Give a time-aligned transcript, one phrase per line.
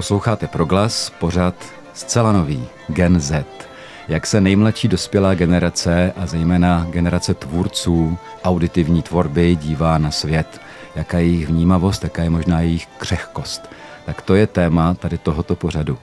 [0.00, 1.54] Posloucháte Proglas, pořad
[1.94, 3.44] zcela nový, Gen Z.
[4.08, 10.60] Jak se nejmladší dospělá generace a zejména generace tvůrců auditivní tvorby dívá na svět.
[10.96, 13.70] Jaká je jejich vnímavost, jaká je možná jejich křehkost.
[14.06, 15.98] Tak to je téma tady tohoto pořadu.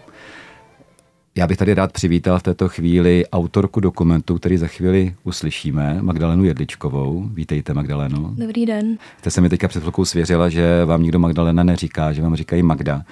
[1.36, 6.44] Já bych tady rád přivítal v této chvíli autorku dokumentu, který za chvíli uslyšíme, Magdalenu
[6.44, 7.30] Jedličkovou.
[7.34, 8.32] Vítejte, Magdaleno.
[8.36, 8.98] Dobrý den.
[9.18, 12.64] Jste se mi teďka před chvilkou svěřila, že vám nikdo Magdalena neříká, že vám říkají
[12.64, 13.04] Magda.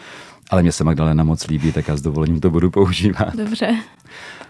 [0.50, 3.36] Ale mně se Magdalena moc líbí, tak já s dovolením to budu používat.
[3.36, 3.76] Dobře.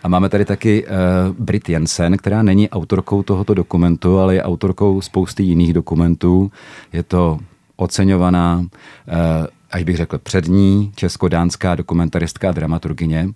[0.03, 5.01] A máme tady taky uh, Brit Jensen, která není autorkou tohoto dokumentu, ale je autorkou
[5.01, 6.51] spousty jiných dokumentů.
[6.93, 7.39] Je to
[7.75, 8.65] oceňovaná, uh,
[9.71, 13.29] až bych řekl přední, česko-dánská dokumentaristka a dramaturgině,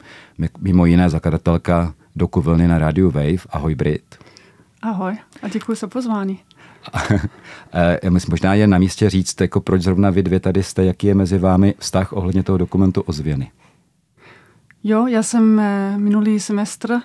[0.59, 3.47] mimo jiné zakladatelka doku Vlny na rádiu Wave.
[3.49, 4.15] Ahoj Brit.
[4.81, 6.39] Ahoj a děkuji za pozvání.
[8.03, 11.07] Já myslím, možná je na místě říct, jako proč zrovna vy dvě tady jste, jaký
[11.07, 13.51] je mezi vámi vztah ohledně toho dokumentu Ozvěny.
[14.83, 16.99] Jo, já jsem eh, minulý semestr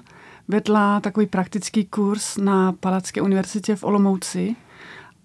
[0.49, 4.57] vedla takový praktický kurz na Palacké univerzitě v Olomouci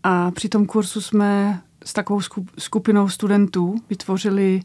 [0.03, 2.21] a při tom kursu jsme s takovou
[2.57, 4.61] skupinou studentů vytvořili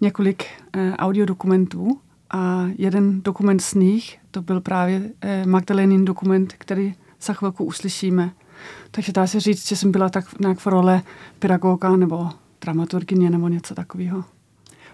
[0.00, 6.94] několik eh, audiodokumentů a jeden dokument z nich, to byl právě eh, Magdalenin dokument, který
[7.20, 8.30] za chvilku uslyšíme.
[8.90, 11.02] Takže dá se říct, že jsem byla tak nějak v role
[11.38, 14.24] pedagoga nebo dramaturgině nebo něco takového.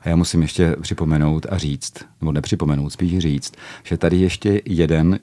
[0.03, 5.19] A já musím ještě připomenout a říct, nebo nepřipomenout, spíš říct, že tady ještě jeden,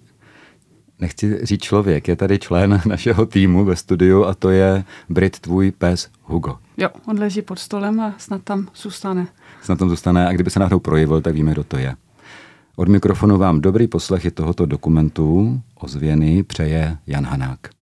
[1.00, 5.72] nechci říct člověk, je tady člen našeho týmu ve studiu a to je Brit, tvůj
[5.72, 6.58] pes Hugo.
[6.78, 9.28] Jo, on leží pod stolem a snad tam zůstane.
[9.62, 11.96] Snad tam zůstane a kdyby se náhodou projevil, tak víme, kdo to je.
[12.76, 17.79] Od mikrofonu vám dobrý poslech tohoto dokumentu ozvěny přeje Jan Hanák.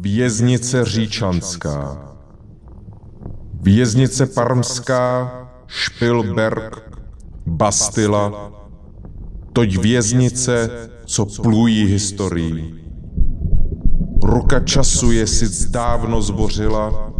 [0.00, 2.10] Věznice Říčanská
[3.62, 5.32] Věznice Parmská,
[5.66, 7.00] Špilberg,
[7.46, 8.52] Bastila,
[9.52, 10.70] toť věznice,
[11.04, 12.74] co plují historií.
[14.22, 17.12] Ruka času je si dávno zbořila,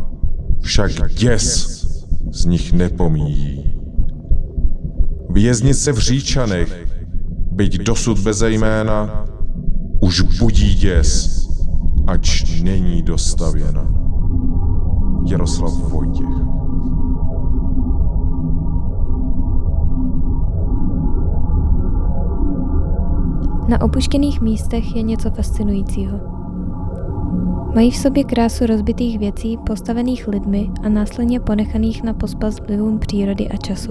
[0.60, 1.80] však děs
[2.32, 3.74] z nich nepomíjí.
[5.30, 6.86] Věznice v Říčanech,
[7.52, 9.24] byť dosud bez jména,
[10.00, 11.43] už budí děs,
[12.06, 13.86] ač není dostavěna.
[15.26, 16.28] Jaroslav Vojtěch.
[23.68, 26.20] Na opuštěných místech je něco fascinujícího.
[27.74, 33.48] Mají v sobě krásu rozbitých věcí postavených lidmi a následně ponechaných na pospas vlivům přírody
[33.48, 33.90] a času.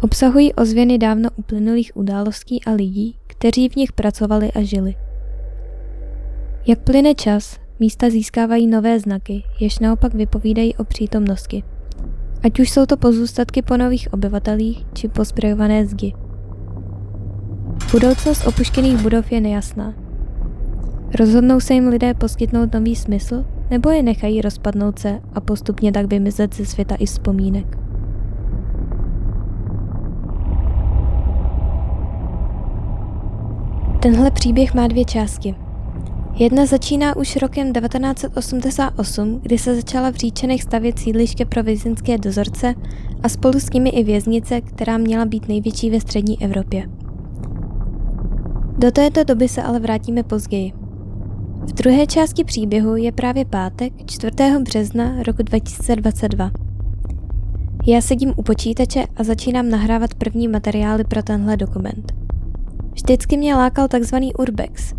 [0.00, 4.94] Obsahují ozvěny dávno uplynulých událostí a lidí, kteří v nich pracovali a žili.
[6.66, 11.62] Jak plyne čas, místa získávají nové znaky, jež naopak vypovídají o přítomnosti.
[12.42, 16.14] Ať už jsou to pozůstatky po nových obyvatelích, či posprejované zdi.
[17.92, 19.94] Budoucnost opuštěných budov je nejasná.
[21.18, 26.06] Rozhodnou se jim lidé poskytnout nový smysl, nebo je nechají rozpadnout se a postupně tak
[26.06, 27.89] vymizet ze světa i vzpomínek.
[34.02, 35.54] Tenhle příběh má dvě části–
[36.40, 42.74] Jedna začíná už rokem 1988, kdy se začala v Říčenech stavět sídliště pro vězeňské dozorce
[43.22, 46.88] a spolu s nimi i věznice, která měla být největší ve střední Evropě.
[48.78, 50.72] Do této doby se ale vrátíme později.
[51.66, 54.32] V druhé části příběhu je právě pátek 4.
[54.62, 56.50] března roku 2022.
[57.86, 62.19] Já sedím u počítače a začínám nahrávat první materiály pro tenhle dokument.
[62.92, 64.94] Vždycky mě lákal takzvaný urbex,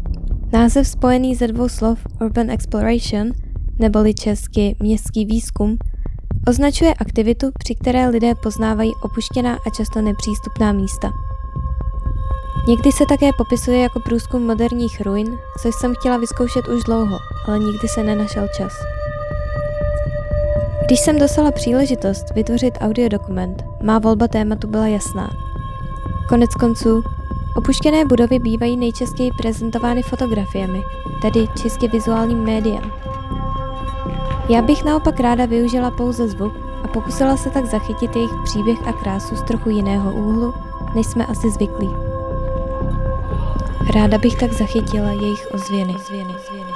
[0.53, 3.31] Název spojený ze dvou slov Urban Exploration,
[3.79, 5.77] neboli česky městský výzkum,
[6.47, 11.11] označuje aktivitu, při které lidé poznávají opuštěná a často nepřístupná místa.
[12.67, 17.59] Někdy se také popisuje jako průzkum moderních ruin, což jsem chtěla vyzkoušet už dlouho, ale
[17.59, 18.73] nikdy se nenašel čas.
[20.85, 25.29] Když jsem dostala příležitost vytvořit audiodokument, má volba tématu byla jasná.
[26.29, 27.03] Konec konců,
[27.55, 30.83] Opuštěné budovy bývají nejčastěji prezentovány fotografiemi,
[31.21, 32.91] tedy čistě vizuálním médiem.
[34.49, 36.53] Já bych naopak ráda využila pouze zvuk
[36.83, 40.53] a pokusila se tak zachytit jejich příběh a krásu z trochu jiného úhlu,
[40.95, 41.89] než jsme asi zvyklí.
[43.95, 45.95] Ráda bych tak zachytila jejich ozvěny.
[45.95, 46.70] ozvěny, ozvěny.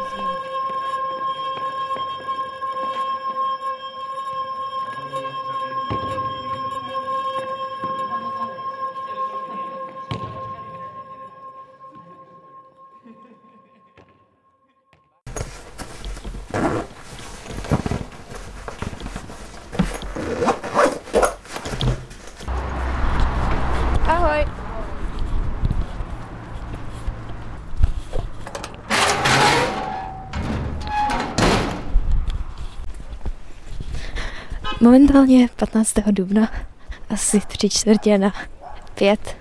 [34.95, 35.93] Momentálně 15.
[36.11, 36.51] dubna,
[37.09, 38.33] asi tři čtvrtě na
[38.93, 39.37] pět.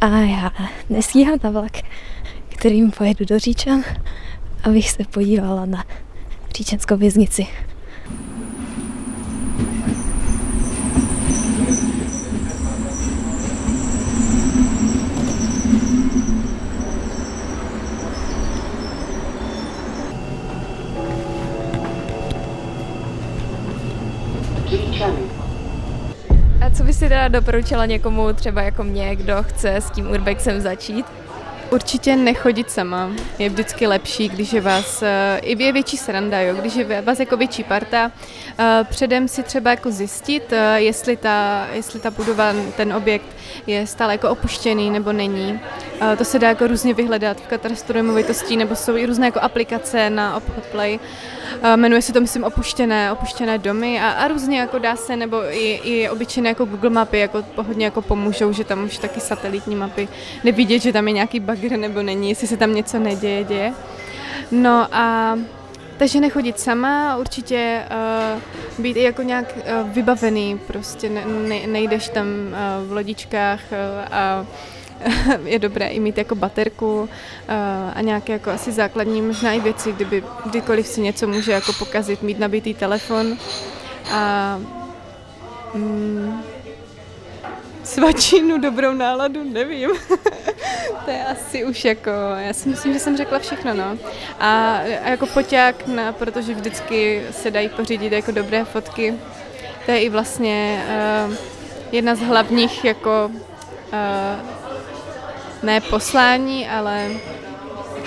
[0.00, 0.50] A já
[0.88, 1.72] nestíhám na vlak,
[2.48, 3.82] kterým pojedu do Říčan,
[4.64, 5.84] abych se podívala na
[6.56, 7.46] Říčanskou věznici.
[27.20, 31.06] Teda doporučila někomu, třeba jako mě, kdo chce s tím urbexem začít?
[31.70, 33.10] Určitě nechodit sama.
[33.38, 37.20] Je vždycky lepší, když je vás, eh, i je větší sranda, jo, když je vás
[37.20, 38.12] jako větší parta.
[38.58, 43.26] Eh, předem si třeba jako zjistit, eh, jestli ta, jestli ta budova, ten objekt
[43.66, 45.60] je stále jako opuštěný nebo není.
[46.18, 50.10] To se dá jako různě vyhledat v katastru nemovitostí, nebo jsou i různé jako aplikace
[50.10, 50.98] na obchod Play.
[51.76, 55.80] Jmenuje se to, myslím, opuštěné, opuštěné domy a, a různě jako dá se, nebo i,
[55.84, 60.08] i obyčejné jako Google mapy jako hodně jako pomůžou, že tam už taky satelitní mapy
[60.44, 63.72] nevidět, že tam je nějaký bagr nebo není, jestli se tam něco neděje, děje.
[64.50, 65.38] No a
[65.96, 67.82] takže nechodit sama, určitě
[68.76, 73.60] uh, být i jako nějak uh, vybavený, prostě ne, ne, nejdeš tam uh, v lodičkách
[73.70, 74.46] uh, a
[75.44, 77.08] je dobré i mít jako baterku uh,
[77.94, 82.22] a nějaké jako asi základní možná i věci, kdyby kdykoliv si něco může jako pokazit,
[82.22, 83.36] mít nabitý telefon
[84.12, 84.58] a
[85.74, 86.42] mm,
[87.84, 89.90] svačinu, dobrou náladu, nevím.
[91.04, 93.98] to je asi už jako, já si myslím, že jsem řekla všechno, no.
[94.40, 99.14] A, a jako foťák, na, protože vždycky se dají pořídit jako dobré fotky.
[99.86, 100.84] To je i vlastně
[101.28, 101.34] uh,
[101.92, 103.30] jedna z hlavních jako
[103.92, 104.59] uh,
[105.62, 107.10] ne poslání, ale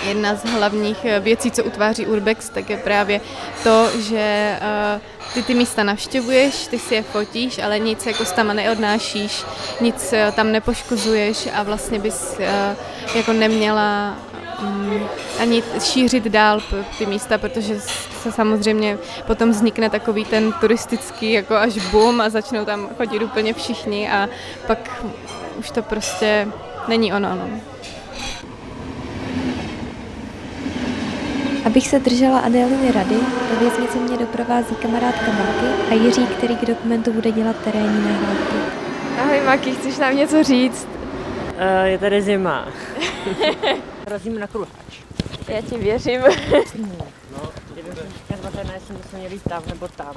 [0.08, 3.20] jedna z hlavních eh, věcí, co utváří Urbex, tak je právě
[3.62, 5.00] to, že uh,
[5.34, 9.44] ty ty místa navštěvuješ, ty si je fotíš, ale nic jako tam neodnášíš,
[9.80, 12.38] nic uh, tam nepoškozuješ a vlastně bys
[13.14, 14.14] jako neměla
[14.62, 15.08] um,
[15.40, 16.60] ani šířit dál
[16.98, 17.80] ty místa, protože
[18.22, 23.54] se samozřejmě potom vznikne takový ten turistický jako až boom a začnou tam chodit úplně
[23.54, 24.28] všichni a
[24.66, 25.04] pak
[25.58, 26.48] už to prostě
[26.88, 27.34] není ono.
[27.34, 27.60] No.
[31.64, 33.16] Abych se držela Adéliny rady,
[33.50, 38.56] do věznice mě doprovází kamarádka Marky a Jiří, který k dokumentu bude dělat terénní nahrávky.
[39.22, 40.88] Ahoj Maki, chceš nám něco říct?
[41.54, 42.68] Uh, je tady zima.
[44.06, 45.00] Razíme na kruháč.
[45.48, 46.20] Já ti věřím.
[47.32, 50.12] no, kdyby se říkat, jestli bychom měli tam nebo tam.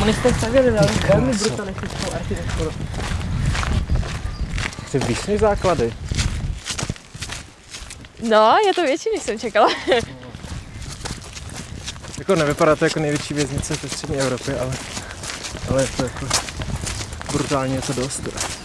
[0.00, 0.70] Komunisté stavěli
[1.08, 2.72] velmi brutalistickou architekturu.
[4.86, 5.92] Chci vyšší základy.
[8.28, 9.68] No, je to větší, než jsem čekala.
[12.18, 14.74] jako nevypadá to jako největší věznice ve střední Evropě, ale,
[15.70, 16.26] ale je to jako
[17.32, 18.20] brutálně je to dost.
[18.20, 18.59] bydlel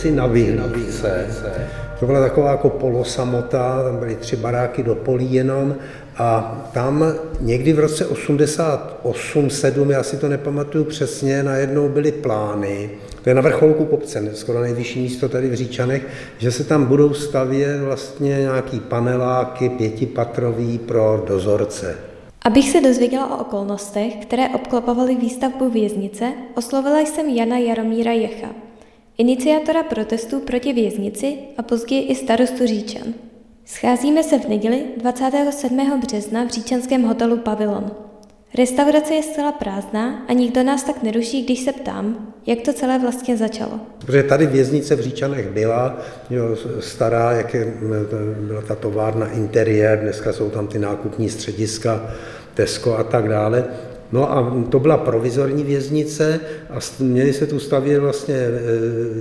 [0.00, 1.26] ulici na Vyhlídce.
[2.00, 5.76] To byla taková jako polosamota, tam byly tři baráky do polí jenom
[6.16, 7.04] a tam
[7.40, 12.90] někdy v roce 88, 7, já si to nepamatuju přesně, najednou byly plány,
[13.22, 16.06] to je na vrcholku kopce, skoro nejvyšší místo tady v Říčanech,
[16.38, 21.96] že se tam budou stavět vlastně nějaký paneláky pětipatrový pro dozorce.
[22.42, 28.48] Abych se dozvěděla o okolnostech, které obklopovaly výstavbu věznice, oslovila jsem Jana Jaromíra Jecha,
[29.20, 33.14] iniciátora protestů proti věznici a později i starostu Říčan.
[33.64, 36.00] Scházíme se v neděli 27.
[36.00, 37.90] března v říčanském hotelu Pavilon.
[38.58, 42.98] Restaurace je zcela prázdná a nikdo nás tak neruší, když se ptám, jak to celé
[42.98, 43.80] vlastně začalo.
[43.98, 45.98] Protože tady věznice v Říčanech byla,
[46.30, 47.74] jo, stará, jak je,
[48.40, 52.10] byla ta továrna interiér, dneska jsou tam ty nákupní střediska,
[52.54, 53.64] Tesco a tak dále.
[54.12, 56.40] No a to byla provizorní věznice
[56.70, 58.50] a měli se tu stavět vlastně e,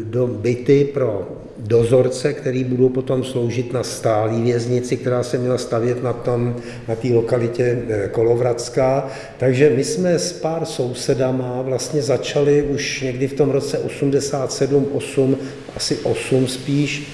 [0.04, 1.28] do byty pro
[1.58, 6.56] dozorce, který budou potom sloužit na stálý věznici, která se měla stavět na tom,
[6.88, 9.08] na té lokalitě e, Kolovratská.
[9.38, 15.38] Takže my jsme s pár sousedama vlastně začali už někdy v tom roce 87, 8,
[15.76, 17.08] asi 8 spíš,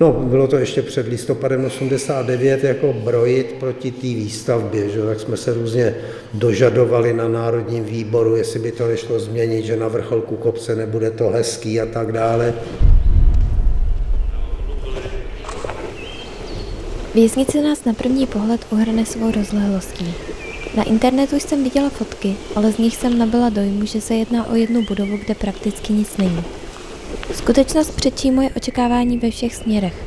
[0.00, 5.02] No, bylo to ještě před listopadem 89 jako brojit proti té výstavbě, že?
[5.02, 5.94] tak jsme se různě
[6.34, 11.28] dožadovali na Národním výboru, jestli by to nešlo změnit, že na vrcholku kopce nebude to
[11.28, 12.54] hezký a tak dále.
[17.14, 20.14] Věznice nás na první pohled uhrne svou rozlehlostí.
[20.76, 24.54] Na internetu jsem viděla fotky, ale z nich jsem nabyla dojmu, že se jedná o
[24.54, 26.44] jednu budovu, kde prakticky nic není.
[27.34, 30.04] Skutečnost předčí moje očekávání ve všech směrech.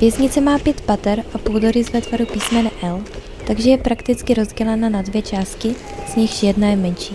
[0.00, 3.02] Věznice má pět pater a půdorys ve tvaru písmene L,
[3.46, 5.74] takže je prakticky rozdělena na dvě části,
[6.12, 7.14] z nichž jedna je menší.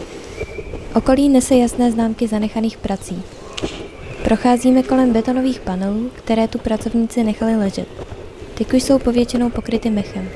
[0.96, 3.24] Okolí nese jasné známky zanechaných prací.
[4.24, 7.88] Procházíme kolem betonových panelů, které tu pracovníci nechali ležet.
[8.54, 10.30] Ty už jsou povětšinou pokryty mechem.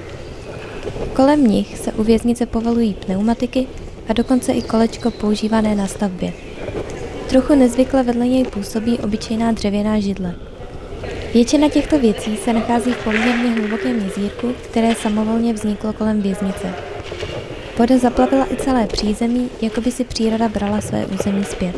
[1.13, 3.67] Kolem nich se u věznice povalují pneumatiky
[4.07, 6.33] a dokonce i kolečko používané na stavbě.
[7.29, 10.35] Trochu nezvykle vedle něj působí obyčejná dřevěná židle.
[11.33, 16.73] Většina těchto věcí se nachází v poměrně hlubokém jezírku, které samovolně vzniklo kolem věznice.
[17.77, 21.75] Voda zaplavila i celé přízemí, jako by si příroda brala své území zpět.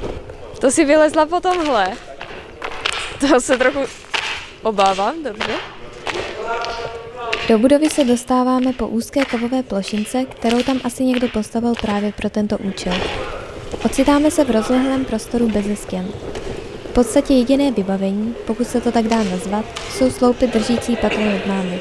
[0.59, 1.91] To si vylezla po tomhle.
[3.19, 3.79] To se trochu
[4.63, 5.53] obávám, dobře.
[7.49, 12.29] Do budovy se dostáváme po úzké kovové plošince, kterou tam asi někdo postavil právě pro
[12.29, 12.93] tento účel.
[13.85, 16.05] Ocitáme se v rozlehlém prostoru bez stěn.
[16.89, 21.45] V podstatě jediné vybavení, pokud se to tak dá nazvat, jsou sloupy držící patro nad
[21.47, 21.79] námi.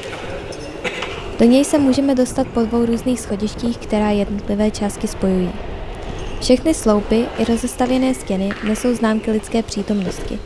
[1.39, 5.51] Do něj se můžeme dostat po dvou různých schodištích, která jednotlivé částky spojují.
[6.41, 10.39] Všechny sloupy i rozestavěné stěny nesou známky lidské přítomnosti.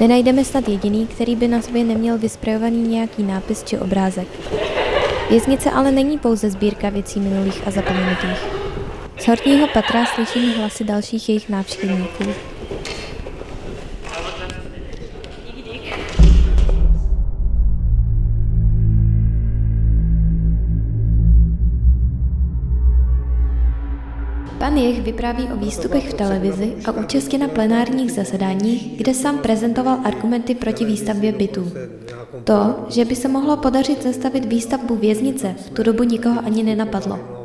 [0.00, 4.28] Nenajdeme snad jediný, který by na sobě neměl vysprejovaný nějaký nápis či obrázek.
[5.30, 8.61] Věznice ale není pouze sbírka věcí minulých a zapomenutých.
[9.22, 12.24] Z horního patra slyšíme hlasy dalších jejich návštěvníků.
[24.58, 29.98] Pan Jech vypráví o výstupech v televizi a účasti na plenárních zasedáních, kde sám prezentoval
[30.04, 31.72] argumenty proti výstavbě bytů.
[32.44, 37.41] To, že by se mohlo podařit zastavit výstavbu věznice, v tu dobu nikoho ani nenapadlo.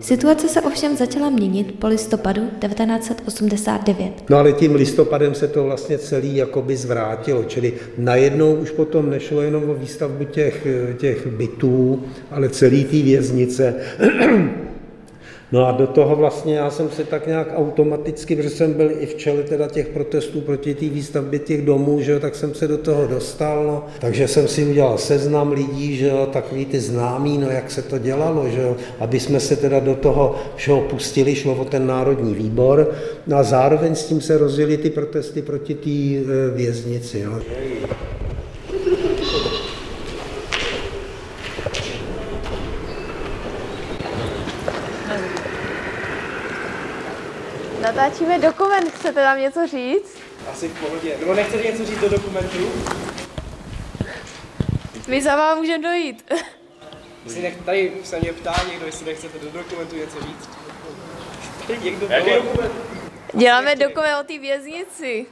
[0.00, 4.12] Situace se ovšem začala měnit po listopadu 1989.
[4.30, 9.42] No ale tím listopadem se to vlastně celý jakoby zvrátilo, čili najednou už potom nešlo
[9.42, 10.66] jenom o výstavbu těch,
[10.98, 13.74] těch bytů, ale celý té věznice.
[15.52, 19.06] No a do toho vlastně já jsem se tak nějak automaticky, protože jsem byl i
[19.06, 22.68] v čele teda těch protestů proti té výstavbě těch domů, že jo, tak jsem se
[22.68, 23.84] do toho dostal, no.
[24.00, 27.98] takže jsem si udělal seznam lidí, že jo, takový ty známý, no jak se to
[27.98, 32.34] dělalo, že jo, aby jsme se teda do toho všeho pustili, šlo o ten národní
[32.34, 32.90] výbor,
[33.26, 37.24] no a zároveň s tím se rozjeli ty protesty proti té e, věznici.
[37.24, 37.40] No.
[48.00, 50.18] Natáčíme dokument, chcete tam něco říct?
[50.52, 51.16] Asi v pohodě.
[51.20, 52.58] Nebo nechcete něco říct do dokumentu?
[55.08, 56.32] My za vám můžeme dojít.
[57.24, 60.48] Jestli nech, tady se mě ptá někdo, jestli nechcete do dokumentu něco říct.
[61.66, 62.72] Tady někdo Jaký dokument?
[63.34, 65.26] Děláme dokument o té věznici.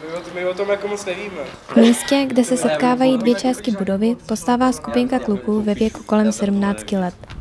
[0.00, 1.44] My o, my o tom jako moc nevíme.
[1.68, 6.92] V místě, kde se setkávají dvě části budovy, postává skupinka kluků ve věku kolem 17
[6.92, 7.37] let.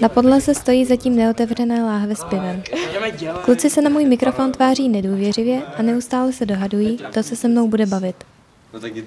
[0.00, 2.62] Na podlaze stojí zatím neotevřené láhve s pivem.
[3.42, 7.68] Kluci se na můj mikrofon tváří nedůvěřivě a neustále se dohadují, kdo se se mnou
[7.68, 8.16] bude bavit.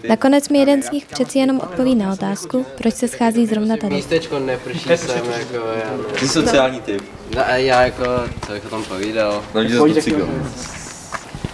[0.09, 3.95] Nakonec mi jeden z nich přeci jenom odpoví na otázku, proč se schází zrovna tady.
[3.95, 6.17] Místečko neprší sem, jako já...
[6.19, 7.03] Jsi sociální typ.
[7.35, 8.03] No, a já jako,
[8.45, 9.43] co bych o tom povídal.
[9.55, 10.29] No, zase cigel.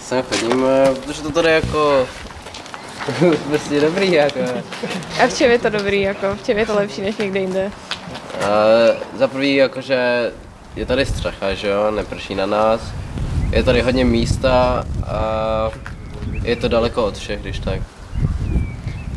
[0.00, 2.08] Sem chodím, eh, protože to tady jako...
[3.48, 4.40] prostě dobrý, jako.
[5.22, 6.36] A v čem je to dobrý, jako?
[6.36, 7.72] V čem je to lepší než někde jinde?
[8.38, 10.32] Uh, za prvý jakože
[10.76, 12.94] je tady střecha, že jo, neprší na nás.
[13.52, 15.20] Je tady hodně místa a
[16.42, 17.80] je to daleko od všech, když tak.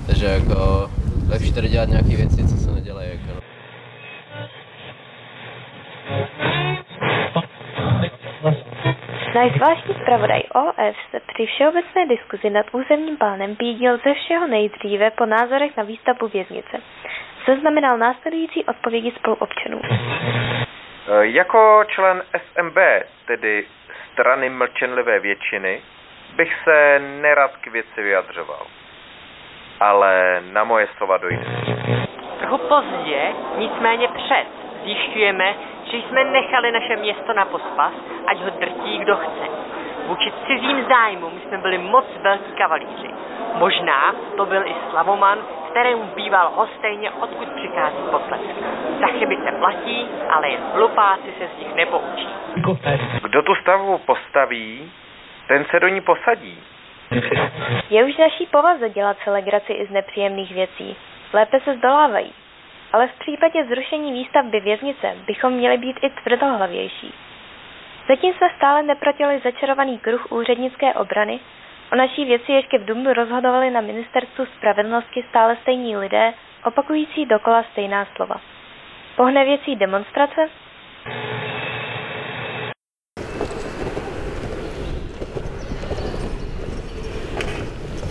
[0.07, 0.89] Takže jako
[1.29, 3.09] lepší tady dělat nějaké věci, co se nedělají.
[3.09, 3.41] Jako.
[8.43, 9.51] no.
[9.55, 15.25] Zvláštní zpravodaj OF se při všeobecné diskuzi nad územním plánem pídil ze všeho nejdříve po
[15.25, 16.77] názorech na výstavbu věznice.
[17.47, 19.81] Zaznamenal následující odpovědi spoluobčanů.
[19.83, 22.77] E, Jako člen SMB,
[23.25, 23.65] tedy
[24.13, 25.81] strany mlčenlivé většiny,
[26.35, 28.67] bych se nerad k věci vyjadřoval.
[29.79, 31.45] Ale na moje slova dojde.
[32.39, 33.21] Trochu pozdě,
[33.57, 34.45] nicméně před,
[34.83, 35.53] zjišťujeme,
[35.91, 37.93] že jsme nechali naše město na pospas,
[38.27, 39.47] ať ho drtí kdo chce.
[40.07, 43.09] Vůči cizím zájmům jsme byli moc velký kavalíři.
[43.53, 45.37] Možná to byl i Slavoman,
[45.69, 48.43] kterému býval hostejně, odkud přichází potlesk.
[48.99, 52.27] Za chyby se platí, ale jen hlupáci se z nich nepoučí.
[53.23, 54.91] Kdo tu stavbu postaví,
[55.47, 56.63] ten se do ní posadí.
[57.89, 60.95] Je už naší povaze dělat si legraci i z nepříjemných věcí.
[61.33, 62.33] Lépe se zdolávají.
[62.93, 67.13] Ale v případě zrušení výstavby věznice bychom měli být i tvrdohlavější.
[68.07, 71.39] Zatím jsme stále neprotili začarovaný kruh úřednické obrany,
[71.93, 76.33] o naší věci ještě v Dubnu rozhodovali na ministerstvu spravedlnosti stále stejní lidé,
[76.65, 78.35] opakující dokola stejná slova.
[79.15, 80.41] Pohne věcí demonstrace?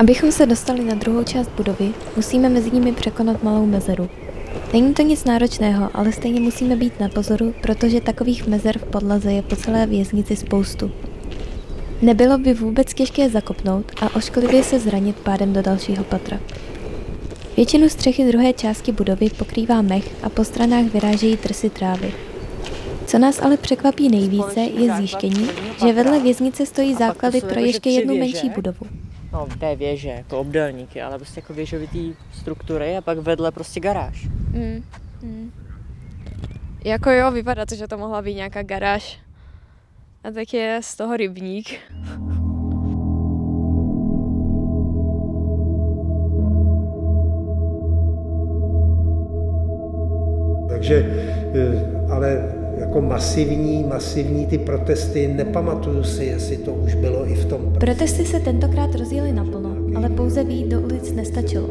[0.00, 1.84] Abychom se dostali na druhou část budovy,
[2.16, 4.08] musíme mezi nimi překonat malou mezeru.
[4.72, 9.32] Není to nic náročného, ale stejně musíme být na pozoru, protože takových mezer v podlaze
[9.32, 11.09] je po celé věznici spoustu.
[12.02, 16.40] Nebylo by vůbec těžké zakopnout a ošklivě se zranit pádem do dalšího patra.
[17.56, 22.14] Většinu střechy druhé části budovy pokrývá mech a po stranách vyrážejí trsy trávy.
[23.06, 25.48] Co nás ale překvapí nejvíce, je zjištění,
[25.80, 28.86] že vedle věznice stojí základy pro ještě jednu menší budovu.
[29.32, 34.28] No, té věže, jako obdélníky, ale prostě jako věžovitý struktury a pak vedle prostě garáž.
[34.52, 34.84] Mm.
[35.22, 35.52] Mm.
[36.84, 39.18] Jako jo, vypadá to, že to mohla být nějaká garáž.
[40.24, 41.66] A tak je z toho rybník.
[50.68, 50.96] Takže,
[51.54, 57.44] eh, ale jako masivní, masivní ty protesty, nepamatuju si, jestli to už bylo i v
[57.44, 57.72] tom.
[57.80, 61.68] Protesty se tentokrát rozjeli naplno, ale pouze výjít do ulic nestačilo.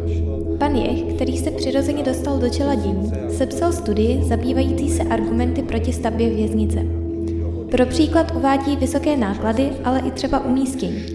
[0.58, 5.94] Pan Jech, který se přirozeně dostal do čela dění, sepsal studii zabývající se argumenty proti
[5.94, 6.99] stavbě věznice.
[7.72, 11.06] Pro příklad uvádí vysoké náklady, ale i třeba umístění.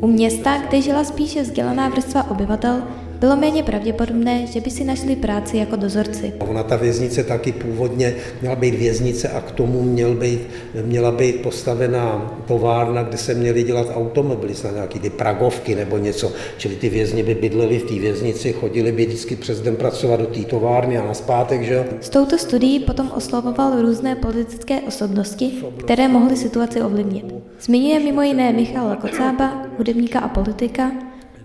[0.00, 2.82] U města, kde žila spíše vzdělaná vrstva obyvatel,
[3.20, 6.32] bylo méně pravděpodobné, že by si našli práci jako dozorci.
[6.38, 10.40] Ona ta věznice taky původně měla být věznice a k tomu měl být,
[10.84, 16.32] měla být postavená továrna, kde se měly dělat automobily, snad nějaký ty pragovky nebo něco.
[16.58, 20.26] Čili ty vězni by bydleli v té věznici, chodili by vždycky přes den pracovat do
[20.26, 21.84] té továrny a naspátek, že jo.
[22.00, 27.34] S touto studií potom oslovoval různé politické osobnosti, které mohly situaci ovlivnit.
[27.60, 30.90] Zmiňuje mimo jiné Michala Kocába, hudebníka a politika,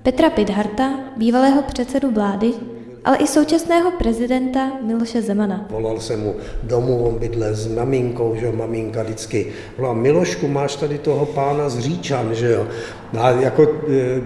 [0.04, 2.54] Petra Pidharta, bývalého předsedu vlády,
[3.06, 5.66] ale i současného prezidenta Miloše Zemana.
[5.70, 10.76] Volal jsem mu domů, on bydle s maminkou, že jo, maminka vždycky volá, Milošku, máš
[10.76, 12.68] tady toho pána z Říčan, že jo.
[13.14, 14.22] No a jako, e,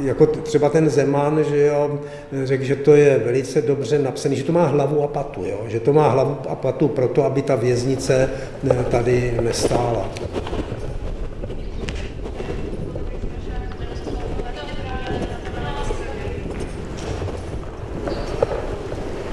[0.00, 2.00] jako třeba ten Zeman, že jo,
[2.44, 5.80] řekl, že to je velice dobře napsaný, že to má hlavu a patu, jo, že
[5.80, 8.30] to má hlavu a patu proto, aby ta věznice
[8.70, 10.08] e, tady nestála.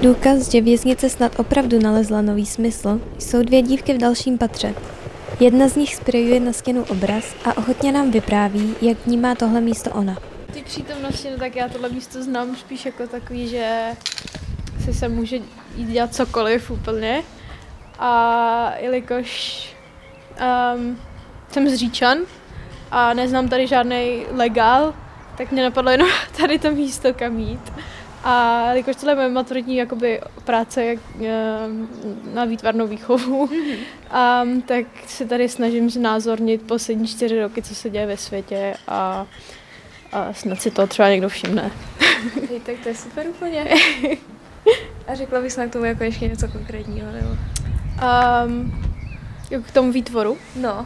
[0.02, 4.76] Důkaz, že věznice snad opravdu nalezla nový smysl, jsou dvě dívky v dalším patře.
[5.40, 9.92] Jedna z nich sprejuje na stěnu obraz a ochotně nám vypráví, jak vnímá tohle místo
[9.92, 10.18] ona.
[10.54, 13.92] Ty přítomnosti, no tak já tohle místo znám spíš jako takový, že
[14.86, 15.36] si se může
[15.76, 17.24] jít dělat cokoliv úplně.
[18.00, 19.62] A jelikož
[20.76, 21.00] um,
[21.52, 22.18] jsem z Říčan
[22.92, 24.94] a neznám tady žádný legál,
[25.38, 26.08] tak mě napadlo jenom
[26.42, 27.72] tady to místo kam jít.
[28.30, 31.90] A jakož tohle je moje maturitní jakoby, práce jak, ehm,
[32.34, 34.44] na výtvarnou výchovu, mm-hmm.
[34.44, 39.28] um, tak se tady snažím znázornit poslední čtyři roky, co se děje ve světě a,
[40.12, 41.72] a snad si to třeba někdo všimne.
[42.50, 43.66] Hej, tak to je super úplně.
[45.08, 47.30] a řekla bys na k tomu jako ještě něco konkrétního, nebo?
[48.46, 48.84] Um,
[49.64, 50.38] k tomu výtvoru?
[50.56, 50.86] No.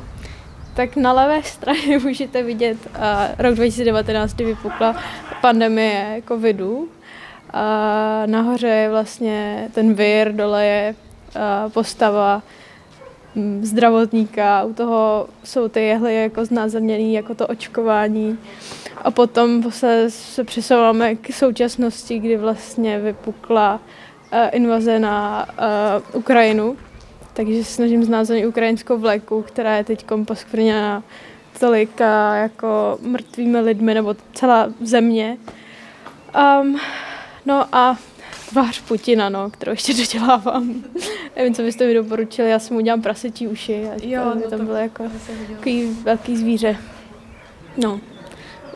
[0.73, 3.01] Tak na levé straně můžete vidět uh,
[3.38, 5.04] rok 2019, kdy vypukla
[5.41, 6.89] pandemie covidu
[7.54, 10.96] a nahoře je vlastně ten vir, dole je
[11.74, 12.42] postava
[13.36, 18.38] mm, zdravotníka, u toho jsou ty jehly jako znázorněný jako to očkování.
[18.98, 23.80] A potom se, se přesouváme k současnosti, kdy vlastně vypukla
[24.34, 25.48] uh, invaze na
[26.14, 26.78] uh, Ukrajinu.
[27.34, 31.04] Takže se snažím znázornit ukrajinskou vleku, která je teď poskvrněna
[31.60, 35.38] tolika jako mrtvými lidmi, nebo celá země.
[36.62, 36.80] Um,
[37.45, 37.97] No a
[38.49, 40.84] tvář Putina, no, kterou ještě dodělávám.
[41.36, 43.89] Nevím, co byste mi doporučili, já si mu udělám prasetí uši.
[43.89, 45.04] A jo, to, no tam bylo jako
[45.49, 46.77] takový velký zvíře.
[47.77, 47.99] No,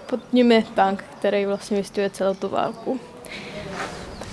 [0.09, 2.99] pod ním je tank, který vlastně vystuje celou tu válku.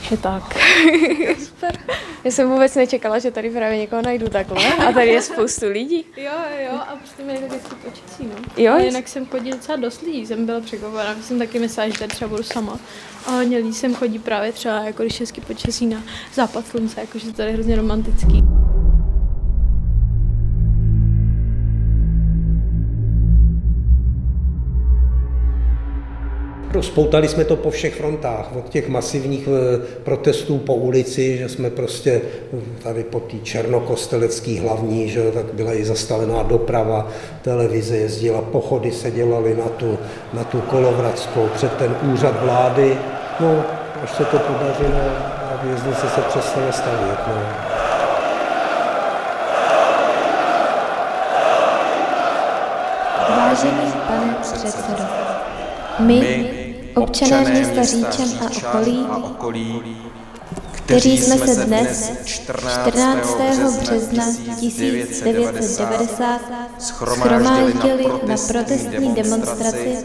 [0.02, 0.42] Takže tak.
[1.44, 1.78] Super.
[2.24, 4.74] Já jsem vůbec nečekala, že tady právě někoho najdu takhle.
[4.74, 6.04] A tady je spoustu lidí.
[6.16, 6.32] Jo,
[6.64, 8.34] jo, a prostě mi tak hezky počasí, no.
[8.56, 8.72] Jo?
[8.72, 12.08] A jinak jsem chodí docela dost lidí, jsem byla překvapená, jsem taky myslela, že tady
[12.08, 12.78] třeba budu sama.
[13.26, 16.02] A hodně lidí sem chodí právě třeba, jako když hezky počasí na
[16.34, 18.42] západ slunce, jakože to tady je hrozně romantický.
[26.72, 31.70] Rozpoutali jsme to po všech frontách, od těch masivních eh, protestů po ulici, že jsme
[31.70, 32.20] prostě
[32.82, 37.08] tady po té černokostelecký hlavní, že tak byla i zastavená doprava,
[37.42, 39.98] televize jezdila, pochody se dělaly na tu,
[40.32, 42.98] na tu kolovratskou, před ten úřad vlády,
[43.40, 43.64] no
[44.02, 45.00] až se to podařilo
[45.52, 47.18] a věznice se přestala stavět.
[47.28, 47.34] No.
[53.36, 55.04] Vážený pane předsedo,
[55.98, 56.51] my,
[56.94, 58.28] občané města Říčan
[59.10, 59.80] a okolí,
[60.72, 63.36] kteří jsme se dnes 14.
[63.80, 64.24] března
[64.60, 66.40] 1990
[66.78, 69.98] schromáždili na protestní demonstraci,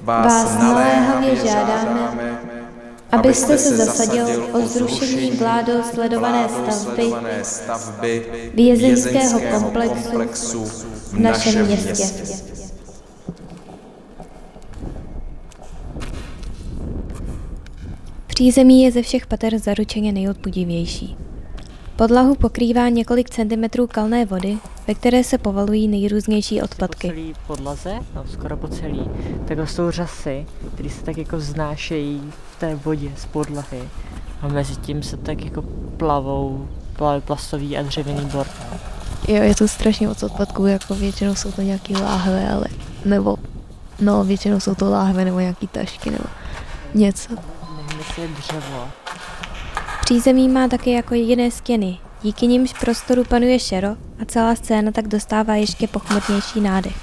[0.00, 2.38] vás naléhavě žádáme,
[3.12, 6.48] abyste se zasadil o zrušení vládou sledované
[7.42, 10.64] stavby vězeňského komplexu
[11.12, 12.04] v našem městě.
[18.42, 21.16] Přízemí je ze všech pater zaručeně nejodpudivější.
[21.96, 27.08] Podlahu pokrývá několik centimetrů kalné vody, ve které se povalují nejrůznější odpadky.
[27.08, 29.10] Po celý podlaze, no skoro po celý,
[29.44, 33.82] tak jsou řasy, které se tak jako vznášejí v té vodě z podlahy
[34.40, 35.62] a mezi tím se tak jako
[35.96, 38.50] plavou plaví plastový a dřevěný bord.
[39.28, 42.66] Jo, je to strašně moc odpadků, jako většinou jsou to nějaký láhve, ale
[43.04, 43.36] nebo
[44.00, 46.24] no, většinou jsou to láhve nebo nějaký tašky nebo
[46.94, 47.51] něco.
[48.18, 48.88] Je dřevo.
[50.00, 55.08] Přízemí má také jako jediné stěny, díky nimž prostoru panuje šero a celá scéna tak
[55.08, 56.96] dostává ještě pochmurnější nádech.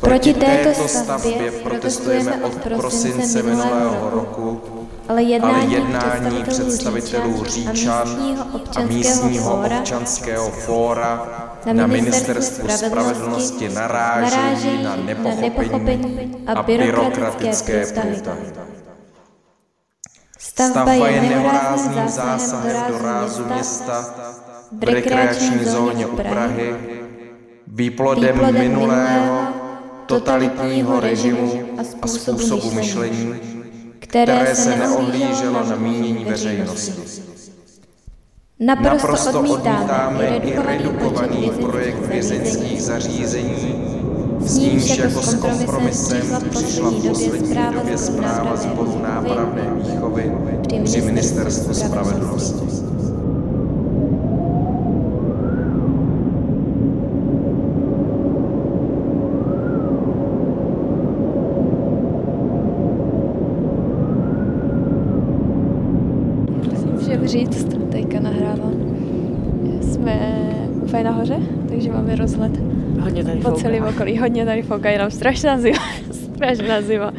[0.00, 4.60] Proti této stavbě protestujeme od prosince minulého roku,
[5.08, 8.36] ale jednání, jednání představitelů Říčan
[8.76, 11.26] a místního občanského fóra
[11.72, 18.46] na ministerstvu spravedlnosti narážejí na nepochopení a byrokratické průtahy.
[20.38, 24.14] Stavba je nehorázným zásahem do rázu města
[24.72, 26.74] v rekreační zóně u Prahy,
[27.66, 29.46] výplodem minulého
[30.06, 31.64] totalitního režimu
[32.02, 33.34] a způsobu myšlení,
[34.12, 36.92] které se neohlíželo na mínění veřejnosti.
[38.60, 43.84] Naprosto, Naprosto odmítáme i redukovaný projekt vězeňských zařízení,
[44.40, 50.32] s nímž jako s kompromisem přišla v poslední době zpráva sboru nápravné výchovy
[50.84, 52.66] při ministerstvu spravedlnosti.
[66.92, 68.72] Můžeme říct, teďka nahrávám.
[69.82, 70.38] Jsme
[70.82, 71.36] úplně nahoře,
[71.68, 72.52] takže máme rozhled.
[73.00, 73.60] Hodně tady Po fouká.
[73.62, 75.82] celém okolí, hodně tady fouká, je nám strašná zima,
[76.34, 77.12] strašná zima.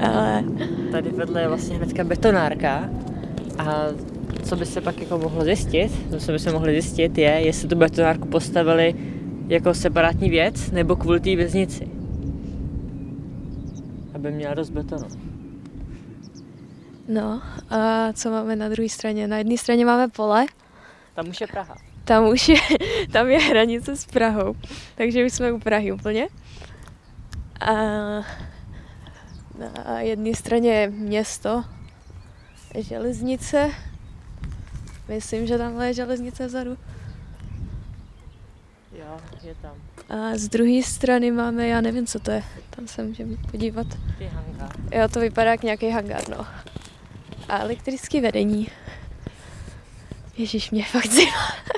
[0.00, 0.44] Ale
[0.92, 2.90] Tady vedle je vlastně hnedka betonárka
[3.58, 3.86] a
[4.42, 7.76] co by se pak jako mohlo zjistit, co by se mohli zjistit je, jestli tu
[7.76, 8.94] betonárku postavili
[9.48, 11.88] jako separátní věc nebo kvůli té věznici.
[14.14, 15.06] Aby měla dost betonu.
[17.08, 19.28] no, a co máme na druhé straně?
[19.28, 20.46] Na jedné straně máme pole,
[21.14, 21.93] Tam už je Praha.
[22.04, 22.56] Tam už je,
[23.12, 24.54] tam je hranice s Prahou,
[24.94, 26.28] takže už jsme u Prahy úplně.
[27.60, 27.72] A
[29.58, 31.64] na jedné straně je město,
[32.78, 33.70] železnice,
[35.08, 36.78] myslím, že tamhle je železnice vzadu.
[38.98, 39.74] Jo, je tam.
[40.08, 43.86] A z druhé strany máme, já nevím, co to je, tam se můžeme podívat.
[44.18, 44.76] Ty hangár.
[44.92, 46.46] Jo, to vypadá jak nějaký hangár, no.
[47.48, 48.68] A elektrické vedení.
[50.36, 51.73] Ježíš, mě fakt zima.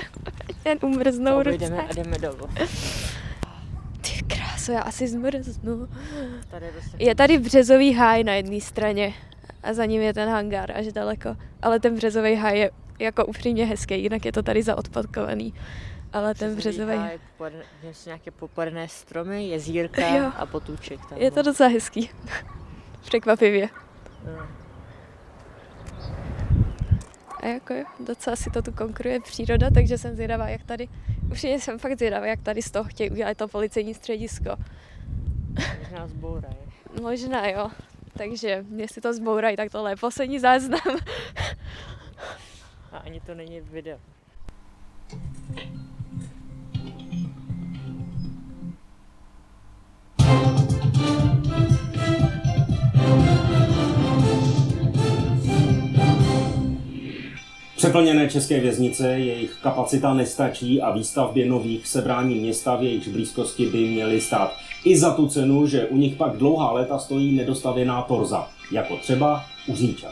[0.67, 1.65] Jen umrznou ruce.
[1.77, 2.49] a jdeme dolů.
[4.01, 5.87] Ty kráso, já asi zmrznu.
[6.51, 9.13] Tady je dost Je tady březový háj na jedné straně
[9.63, 11.35] a za ním je ten hangár až daleko.
[11.61, 15.53] Ale ten březový háj je jako upřímně hezký, jinak je to tady zaodpadkovaný.
[16.13, 20.31] Ale ten březový háj, popadané- jsou nějaké popadené stromy, jezírka Jo.
[20.37, 21.17] a potůček tam.
[21.17, 22.09] je to docela hezký.
[23.01, 23.69] Překvapivě.
[24.27, 24.47] Jo.
[27.39, 30.87] A jako jo, docela si to tu konkuruje příroda, takže jsem zvědavá, jak tady,
[31.31, 34.57] už jsem fakt zvědavá, jak tady z toho chtějí udělat to policejní středisko.
[35.79, 36.55] Možná zbourají.
[37.01, 37.69] Možná jo.
[38.17, 40.97] Takže jestli to zbourají, tak tohle je poslední záznam.
[42.91, 43.99] A ani to není video.
[57.77, 63.77] Přeplněné české věznice, jejich kapacita nestačí a výstavbě nových sebrání města v jejich blízkosti by
[63.77, 68.47] měly stát i za tu cenu, že u nich pak dlouhá léta stojí nedostavěná torza,
[68.71, 70.11] jako třeba u Říčan.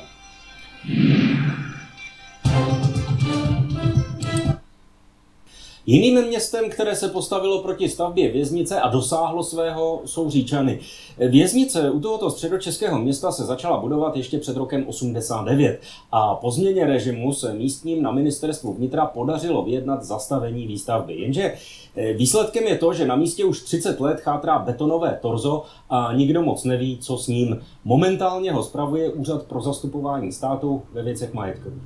[5.88, 10.80] Jiným městem, které se postavilo proti stavbě věznice a dosáhlo svého, jsou Říčany.
[11.18, 16.86] Věznice u tohoto středočeského města se začala budovat ještě před rokem 89 a po změně
[16.86, 21.14] režimu se místním na ministerstvu vnitra podařilo vyjednat zastavení výstavby.
[21.14, 21.54] Jenže
[21.96, 26.42] eh, výsledkem je to, že na místě už 30 let chátrá betonové torzo a nikdo
[26.42, 27.62] moc neví, co s ním.
[27.84, 31.84] Momentálně ho spravuje Úřad pro zastupování státu ve věcech majetkových.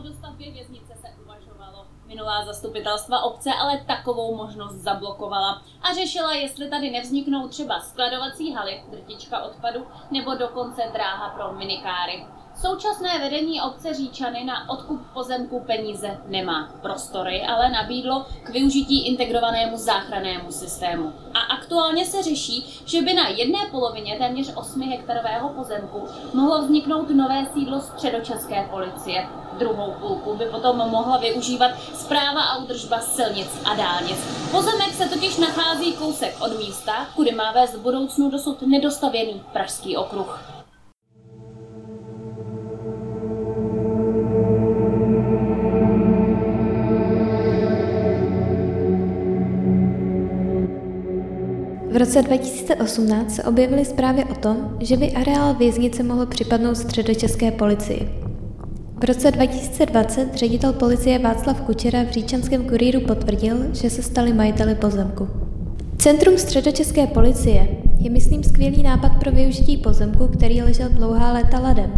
[0.00, 0.79] O dostavbě věznice
[2.10, 8.82] Minulá zastupitelstva obce ale takovou možnost zablokovala a řešila, jestli tady nevzniknou třeba skladovací haly,
[8.90, 12.26] drtička odpadu nebo dokonce dráha pro minikáry.
[12.60, 16.68] Současné vedení obce Říčany na odkup pozemku peníze nemá.
[16.82, 21.12] Prostory ale nabídlo k využití integrovanému záchrannému systému.
[21.34, 27.10] A aktuálně se řeší, že by na jedné polovině téměř 8 hektarového pozemku mohlo vzniknout
[27.10, 29.28] nové sídlo středočeské policie.
[29.58, 34.50] Druhou půlku by potom mohla využívat zpráva a údržba silnic a dálnic.
[34.50, 39.96] Pozemek se totiž nachází kousek od místa, kudy má vést v budoucnu dosud nedostavěný pražský
[39.96, 40.59] okruh.
[51.90, 57.50] V roce 2018 se objevily zprávy o tom, že by areál věznice mohl připadnout středočeské
[57.50, 58.08] policii.
[59.00, 64.74] V roce 2020 ředitel policie Václav Kučera v Říčanském kuríru potvrdil, že se stali majiteli
[64.74, 65.28] pozemku.
[65.98, 71.92] Centrum středočeské policie je, myslím, skvělý nápad pro využití pozemku, který ležel dlouhá léta ladem.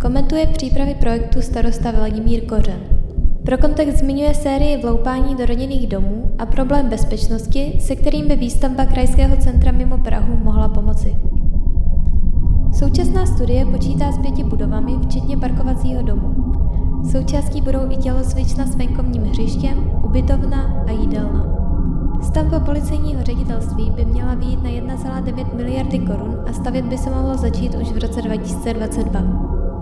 [0.00, 2.89] Komentuje přípravy projektu starosta Vladimír Kořen.
[3.44, 8.84] Pro kontext zmiňuje sérii vloupání do rodinných domů a problém bezpečnosti, se kterým by výstavba
[8.84, 11.16] krajského centra mimo Prahu mohla pomoci.
[12.72, 16.34] Současná studie počítá s pěti budovami, včetně parkovacího domu.
[17.12, 21.46] Součástí budou i tělocvična s venkovním hřištěm, ubytovna a jídelna.
[22.22, 27.36] Stavba policejního ředitelství by měla výjít na 1,9 miliardy korun a stavět by se mohlo
[27.36, 29.20] začít už v roce 2022.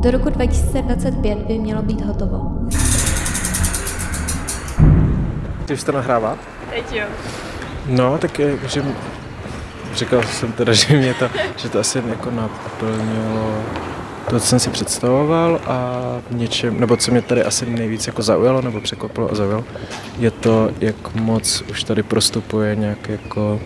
[0.01, 2.59] Do roku 2025 by mělo být hotovo.
[5.69, 6.39] Ty už to nahrává?
[6.71, 7.07] Teď jo.
[7.87, 8.85] No, tak je, že
[9.95, 13.63] říkal jsem teda, že mě to, že to asi jako naplnilo
[14.31, 16.01] to, co jsem si představoval a
[16.31, 19.65] něčem, nebo co mě tady asi nejvíc jako zaujalo nebo překvapilo a zaujalo,
[20.19, 23.61] je to, jak moc už tady prostupuje nějak jako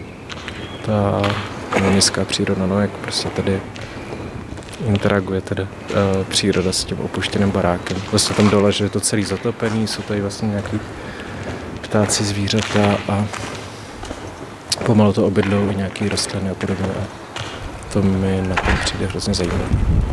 [0.86, 1.22] ta
[1.90, 3.60] městská příroda, no jak prostě tady
[4.86, 7.96] interaguje teda uh, příroda s tím opuštěným barákem.
[8.10, 10.80] Vlastně tam dole, že je to celý zatopený, jsou tady vlastně nějaký
[11.92, 13.24] ptáci, zvířata a
[14.86, 16.86] pomalu to obydlou i nějaký rostliny a podobně.
[16.86, 17.04] A
[17.92, 19.64] to mi na tom přijde hrozně zajímavé.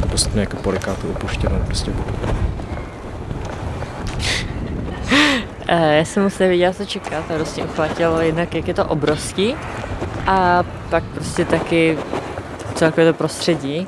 [0.01, 2.33] To prostě nějaké polikátu opuštěno prostě bude.
[5.71, 9.55] Eh, já jsem musel vidět, co čekat a prostě uchvátilo jednak, jak je to obrovský
[10.27, 11.97] a pak prostě taky
[12.75, 13.87] celkové to prostředí.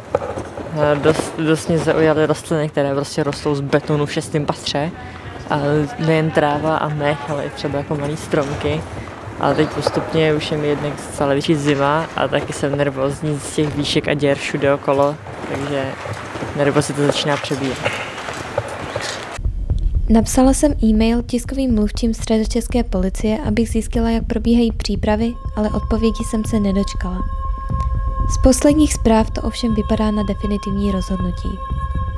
[0.74, 4.92] Eh, dost, dost mě zaujaly rostliny, které prostě rostou z betonu v šestém patře
[5.52, 5.60] a
[6.06, 8.82] nejen tráva a mech, ale i třeba jako malý stromky.
[9.40, 13.56] Ale teď postupně už je mi jednak stále větší zima a taky jsem nervózní z
[13.56, 15.16] těch výšek a děr všude okolo,
[15.50, 15.86] takže
[16.56, 17.78] nervozita začíná přebíjet.
[20.10, 26.46] Napsala jsem e-mail tiskovým mluvčím středočeské policie, abych zjistila, jak probíhají přípravy, ale odpovědi jsem
[26.46, 27.18] se nedočkala.
[28.34, 31.50] Z posledních zpráv to ovšem vypadá na definitivní rozhodnutí.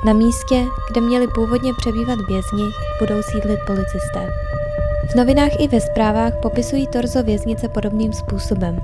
[0.04, 2.64] Na místě, kde měli původně přebývat vězni,
[3.00, 4.32] budou sídlit policisté.
[5.10, 8.76] V novinách i ve zprávách popisují torzo věznice podobným způsobem.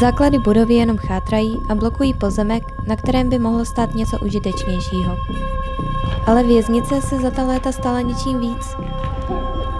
[0.00, 5.16] Základy budovy jenom chátrají a blokují pozemek, na kterém by mohlo stát něco užitečnějšího.
[6.26, 8.76] Ale věznice se za ta léta stala ničím víc.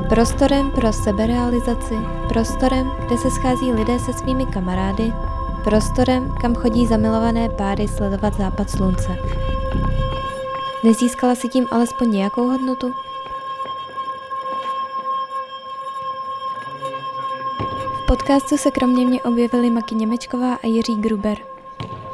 [0.09, 1.95] Prostorem pro seberealizaci,
[2.29, 5.13] prostorem, kde se schází lidé se svými kamarády,
[5.65, 9.19] prostorem, kam chodí zamilované páry sledovat západ slunce.
[10.85, 12.93] Nezískala si tím alespoň nějakou hodnotu?
[18.03, 21.39] V podcastu se kromě mě objevili Maky Němečková a Jiří Gruber.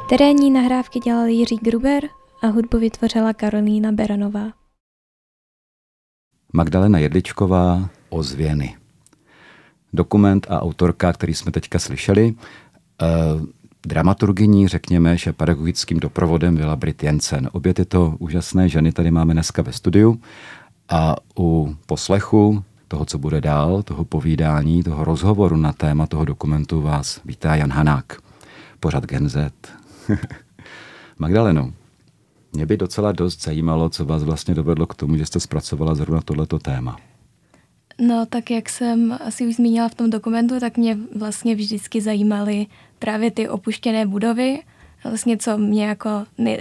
[0.09, 2.03] Terénní nahrávky dělal Jiří Gruber
[2.41, 4.47] a hudbu vytvořila Karolína Beranová.
[6.53, 8.77] Magdalena Jedličková Ozvěny.
[9.93, 12.35] Dokument a autorka, který jsme teďka slyšeli,
[13.01, 13.05] eh,
[13.87, 17.49] dramaturgyní, řekněme, že pedagogickým doprovodem byla Brit Jensen.
[17.51, 20.21] Obě tyto úžasné ženy tady máme dneska ve studiu
[20.89, 26.81] a u poslechu toho, co bude dál, toho povídání, toho rozhovoru na téma toho dokumentu
[26.81, 28.21] vás vítá Jan Hanák,
[28.79, 29.51] pořad Gen Z.
[31.19, 31.71] Magdaleno,
[32.53, 36.21] mě by docela dost zajímalo, co vás vlastně dovedlo k tomu, že jste zpracovala zrovna
[36.21, 36.97] tohleto téma.
[38.01, 42.67] No, tak jak jsem asi už zmínila v tom dokumentu, tak mě vlastně vždycky zajímaly
[42.99, 44.59] právě ty opuštěné budovy.
[45.03, 46.09] Vlastně co mě jako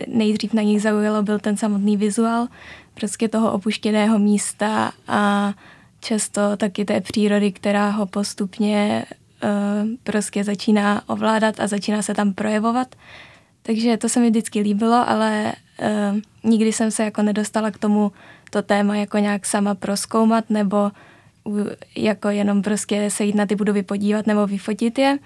[0.07, 2.49] nejdřív na nich zaujalo, byl ten samotný vizuál
[2.95, 5.53] prostě toho opuštěného místa a
[6.01, 9.05] často taky té přírody, která ho postupně
[9.45, 12.95] uh, prostě začíná ovládat a začíná se tam projevovat.
[13.63, 16.19] Takže to se mi vždycky líbilo, ale uh,
[16.51, 18.13] nikdy jsem se jako nedostala k tomu
[18.51, 20.91] to téma jako nějak sama proskoumat nebo
[21.97, 25.19] jako jenom prostě se jít na ty budovy podívat nebo vyfotit je.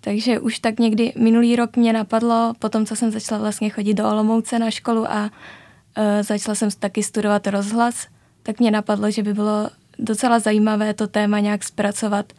[0.00, 4.10] Takže už tak někdy minulý rok mě napadlo, potom co jsem začala vlastně chodit do
[4.10, 8.06] Olomouce na školu a uh, začala jsem taky studovat rozhlas,
[8.42, 12.32] tak mě napadlo, že by bylo docela zajímavé to téma nějak zpracovat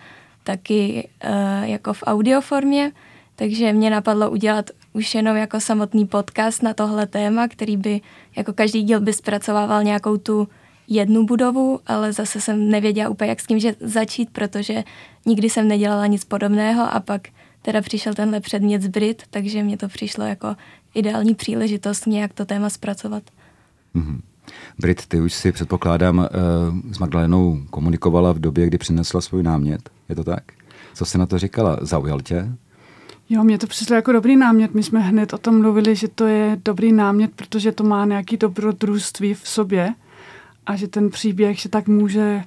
[0.43, 2.91] taky uh, jako v audioformě,
[3.35, 8.01] takže mě napadlo udělat už jenom jako samotný podcast na tohle téma, který by,
[8.35, 10.47] jako každý díl by zpracovával nějakou tu
[10.87, 14.83] jednu budovu, ale zase jsem nevěděla úplně, jak s tím že začít, protože
[15.25, 17.27] nikdy jsem nedělala nic podobného a pak
[17.69, 20.55] teda přišel tenhle předmět z Brit, takže mě to přišlo jako
[20.93, 23.23] ideální příležitost nějak to téma zpracovat.
[23.95, 24.19] Mm-hmm.
[24.79, 29.89] Brit, ty už si předpokládám eh, s Magdalenou komunikovala v době, kdy přinesla svůj námět.
[30.09, 30.43] Je to tak?
[30.93, 31.77] Co jsi na to říkala?
[31.81, 32.51] Zaujal tě?
[33.29, 34.73] Jo, mě to přišlo jako dobrý námět.
[34.73, 38.37] My jsme hned o tom mluvili, že to je dobrý námět, protože to má nějaký
[38.37, 39.93] dobrodružství v sobě
[40.65, 42.43] a že ten příběh se tak může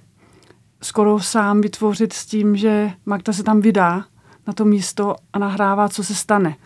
[0.82, 4.04] skoro sám vytvořit s tím, že Magda se tam vydá
[4.46, 6.56] na to místo a nahrává, co se stane.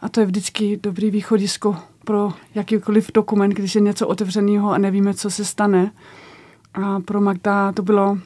[0.00, 5.14] A to je vždycky dobrý východisko pro jakýkoliv dokument, když je něco otevřeného a nevíme,
[5.14, 5.92] co se stane.
[6.74, 8.18] A pro Magda to bylo,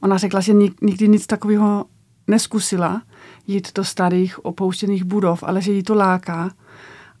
[0.00, 1.84] ona řekla, že nikdy nic takového
[2.26, 3.02] neskusila,
[3.46, 6.50] jít do starých opouštěných budov, ale že jí to láká.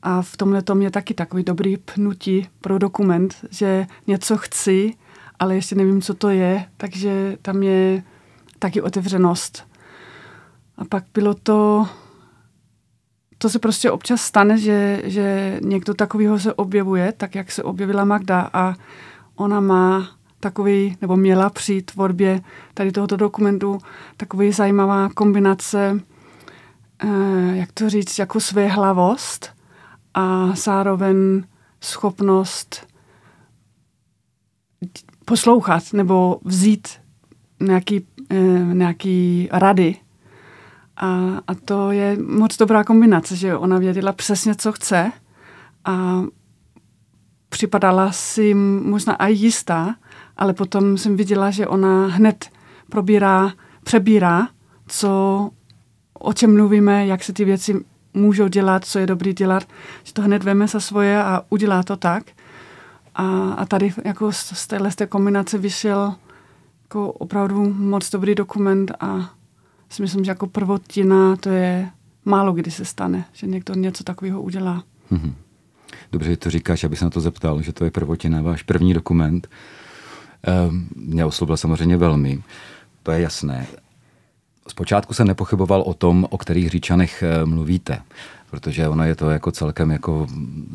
[0.02, 4.94] A v tomhle tom je taky takový dobrý pnutí pro dokument, že něco chci,
[5.38, 8.02] ale ještě nevím, co to je, takže tam je
[8.58, 9.75] taky otevřenost.
[10.78, 11.86] A pak bylo to
[13.38, 18.04] to se prostě občas stane, že, že někdo takového se objevuje, tak jak se objevila
[18.04, 18.50] Magda.
[18.52, 18.74] A
[19.36, 20.08] ona má
[20.40, 22.40] takový, nebo měla při tvorbě
[22.74, 23.78] tady tohoto dokumentu
[24.16, 26.00] takový zajímavá kombinace,
[27.04, 29.50] eh, jak to říct, jako své hlavost
[30.14, 31.42] a zároveň
[31.80, 32.86] schopnost
[35.24, 36.88] poslouchat nebo vzít
[37.60, 38.34] nějaký, eh,
[38.72, 39.96] nějaký rady
[40.96, 45.12] a, a to je moc dobrá kombinace, že ona věděla přesně, co chce
[45.84, 46.22] a
[47.48, 49.94] připadala si možná i jistá,
[50.36, 52.50] ale potom jsem viděla, že ona hned
[52.88, 53.52] probírá,
[53.84, 54.48] přebírá,
[54.88, 55.50] co,
[56.18, 59.62] o čem mluvíme, jak se ty věci můžou dělat, co je dobrý dělat,
[60.04, 62.24] že to hned veme za svoje a udělá to tak.
[63.14, 66.14] A, a tady jako z, z téhle z té kombinace vyšel
[66.82, 69.30] jako opravdu moc dobrý dokument a
[69.88, 71.90] si myslím, že jako prvotina to je
[72.26, 74.84] málo kdy se stane, že někdo něco takového udělá.
[75.12, 75.32] Mm-hmm.
[76.12, 78.94] Dobře, že to říkáš, abych se na to zeptal, že to je prvotina, váš první
[78.94, 79.48] dokument.
[80.42, 82.42] Ehm, mě oslovil samozřejmě velmi,
[83.02, 83.66] to je jasné.
[84.68, 88.02] Zpočátku jsem nepochyboval o tom, o kterých říčanech eh, mluvíte
[88.50, 90.26] protože ono je to jako celkem, jako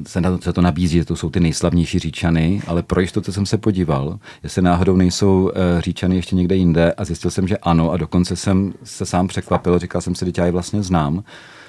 [0.07, 3.45] se, na, se to nabízí, že to jsou ty nejslavnější říčany, ale pro jistotu jsem
[3.45, 7.91] se podíval, jestli náhodou nejsou uh, říčany ještě někde jinde a zjistil jsem, že ano
[7.91, 11.23] a dokonce jsem se sám překvapil, říkal jsem si, že já je vlastně znám,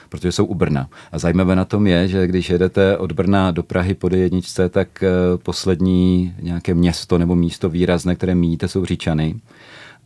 [0.08, 0.88] protože jsou u Brna.
[1.12, 4.88] A zajímavé na tom je, že když jedete od Brna do Prahy po jedničce, tak
[5.02, 9.34] uh, poslední nějaké město nebo místo výrazné, které míjíte, jsou Říčany.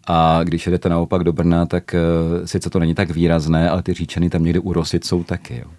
[0.07, 3.95] A když jedete naopak do Brna, tak uh, sice to není tak výrazné, ale ty
[3.95, 5.59] Říčany tam někde u Rosit jsou taky.
[5.59, 5.71] Jo.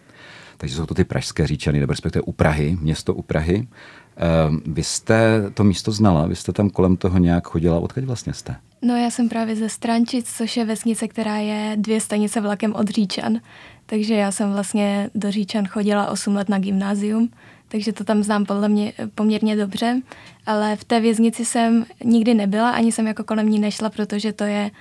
[0.58, 3.68] Takže jsou to ty pražské říčany, nebo respektive u Prahy, město u Prahy.
[4.18, 8.34] Ehm, vy jste to místo znala, vy jste tam kolem toho nějak chodila, odkud vlastně
[8.34, 8.56] jste?
[8.82, 12.90] No já jsem právě ze Strančic, což je vesnice, která je dvě stanice vlakem od
[12.90, 13.40] Říčan.
[13.86, 17.30] Takže já jsem vlastně do Říčan chodila 8 let na gymnázium,
[17.68, 20.02] takže to tam znám podle mě poměrně dobře.
[20.46, 24.44] Ale v té věznici jsem nikdy nebyla, ani jsem jako kolem ní nešla, protože to
[24.44, 24.72] je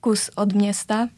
[0.00, 1.08] kus od města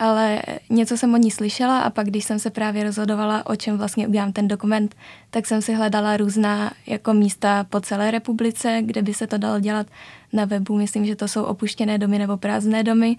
[0.00, 3.78] ale něco jsem o ní slyšela a pak, když jsem se právě rozhodovala, o čem
[3.78, 4.94] vlastně udělám ten dokument,
[5.30, 9.60] tak jsem si hledala různá jako místa po celé republice, kde by se to dalo
[9.60, 9.86] dělat
[10.32, 10.76] na webu.
[10.76, 13.16] Myslím, že to jsou opuštěné domy nebo prázdné domy.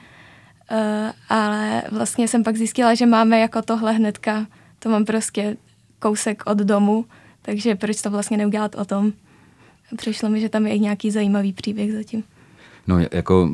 [0.71, 0.77] Uh,
[1.29, 4.47] ale vlastně jsem pak zjistila, že máme jako tohle hnedka,
[4.79, 5.57] to mám prostě
[5.99, 7.05] kousek od domu,
[7.41, 9.13] takže proč to vlastně neudělat o tom?
[9.95, 12.23] Přišlo mi, že tam je i nějaký zajímavý příběh zatím.
[12.87, 13.49] No, jako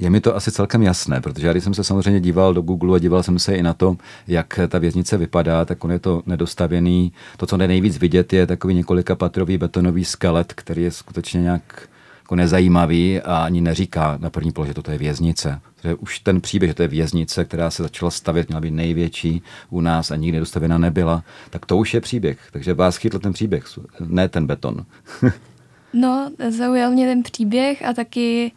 [0.00, 2.96] je mi to asi celkem jasné, protože já když jsem se samozřejmě díval do Google
[2.96, 3.96] a díval jsem se i na to,
[4.28, 7.12] jak ta věznice vypadá, tak on je to nedostavěný.
[7.36, 11.88] To, co nejvíc vidět, je takový několika patrový betonový skelet, který je skutečně nějak
[12.22, 15.60] jako nezajímavý a ani neříká na první pohled, že toto je věznice.
[15.84, 19.42] Že už ten příběh, že to je věznice, která se začala stavět, měla být největší
[19.70, 22.38] u nás a nikdy dostavěna nebyla, tak to už je příběh.
[22.52, 23.64] Takže vás chytl ten příběh,
[24.00, 24.84] ne ten beton.
[25.92, 28.52] no, zaujal mě ten příběh a taky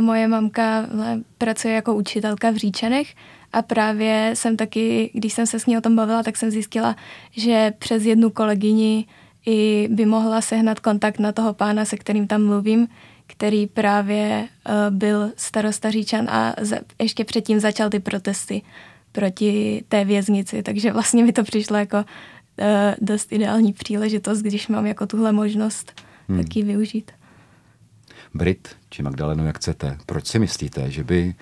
[0.00, 0.86] moje mamka
[1.38, 3.14] pracuje jako učitelka v Říčanech
[3.52, 6.96] a právě jsem taky, když jsem se s ní o tom bavila, tak jsem zjistila,
[7.30, 9.06] že přes jednu kolegyni
[9.46, 12.88] i by mohla sehnat kontakt na toho pána, se kterým tam mluvím,
[13.26, 18.62] který právě uh, byl starosta Říčan a za, ještě předtím začal ty protesty
[19.12, 22.04] proti té věznici, takže vlastně mi to přišlo jako uh,
[23.00, 26.42] dost ideální příležitost, když mám jako tuhle možnost hmm.
[26.42, 27.10] taky využít.
[28.34, 29.98] Brit či Magdalenu, jak chcete.
[30.06, 31.34] Proč si myslíte, že by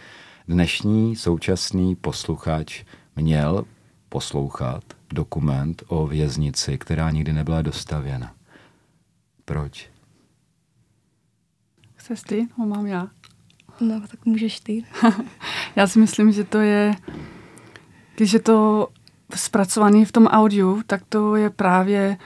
[0.49, 2.85] dnešní současný posluchač
[3.17, 3.65] měl
[4.09, 8.35] poslouchat dokument o věznici, která nikdy nebyla dostavěna?
[9.45, 9.91] Proč?
[11.95, 12.49] Chceš ty?
[12.57, 13.09] Ho mám já.
[13.81, 14.85] No, tak můžeš ty.
[15.77, 16.95] já si myslím, že to je,
[18.17, 18.89] když je to
[19.35, 22.17] zpracovaný v tom audiu, tak to je právě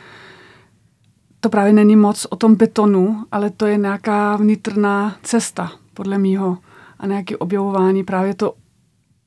[1.45, 6.59] to právě není moc o tom betonu, ale to je nějaká vnitřná cesta, podle mýho,
[6.99, 8.55] a nějaké objevování, právě to,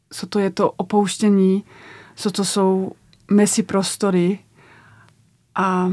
[0.09, 1.63] co to je to opouštění,
[2.15, 2.91] co to jsou
[3.31, 4.39] mesi prostory
[5.55, 5.91] a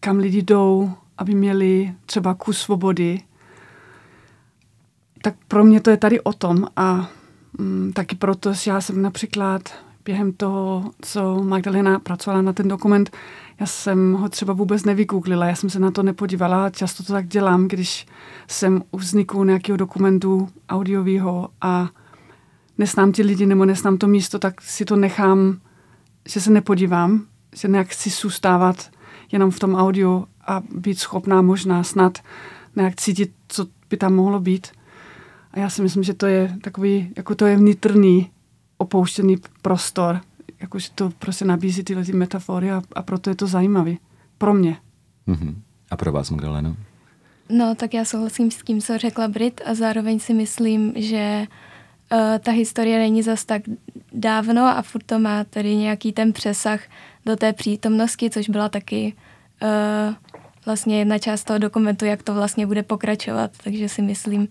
[0.00, 3.22] kam lidi jdou, aby měli třeba kus svobody.
[5.22, 7.10] Tak pro mě to je tady o tom a
[7.58, 9.74] mm, taky proto já jsem například
[10.04, 13.10] během toho, co Magdalena pracovala na ten dokument,
[13.60, 17.26] já jsem ho třeba vůbec nevygooglila, já jsem se na to nepodívala, často to tak
[17.26, 18.06] dělám, když
[18.48, 21.88] jsem u vzniku nějakého dokumentu audiového a
[22.78, 25.58] nesnám ti lidi nebo nesnám to místo, tak si to nechám,
[26.28, 28.90] že se nepodívám, že nějak chci zůstávat
[29.32, 32.18] jenom v tom audiu a být schopná možná snad
[32.76, 34.68] nějak cítit, co by tam mohlo být.
[35.52, 38.30] A já si myslím, že to je takový, jako to je vnitřní
[38.80, 40.20] opouštěný prostor,
[40.60, 43.98] jakože to prostě nabízí tyhle ty metafory a, a proto je to zajímavý.
[44.38, 44.76] Pro mě.
[45.28, 45.54] Mm-hmm.
[45.90, 46.76] A pro vás, Magdalena?
[47.48, 51.46] No, tak já souhlasím s tím, co řekla Brit a zároveň si myslím, že
[52.12, 53.62] uh, ta historie není zas tak
[54.12, 56.80] dávno a furt to má tady nějaký ten přesah
[57.26, 59.14] do té přítomnosti, což byla taky
[59.62, 60.14] uh,
[60.66, 63.50] vlastně jedna část toho dokumentu, jak to vlastně bude pokračovat.
[63.64, 64.48] Takže si myslím,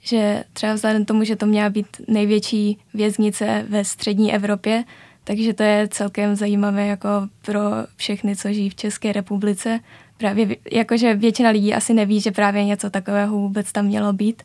[0.00, 4.84] že třeba vzhledem tomu, že to měla být největší věznice ve střední Evropě,
[5.24, 7.08] takže to je celkem zajímavé jako
[7.42, 7.60] pro
[7.96, 9.80] všechny, co žijí v České republice.
[10.16, 14.42] Právě jakože většina lidí asi neví, že právě něco takového vůbec tam mělo být.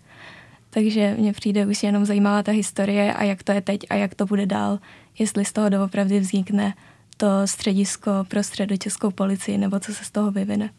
[0.69, 4.15] Takže mně přijde už jenom zajímavá ta historie a jak to je teď a jak
[4.15, 4.79] to bude dál,
[5.19, 6.73] jestli z toho doopravdy vznikne
[7.17, 10.69] to středisko pro středočeskou policii nebo co se z toho vyvine.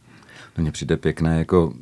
[0.59, 1.75] No mně přijde pěkné, jako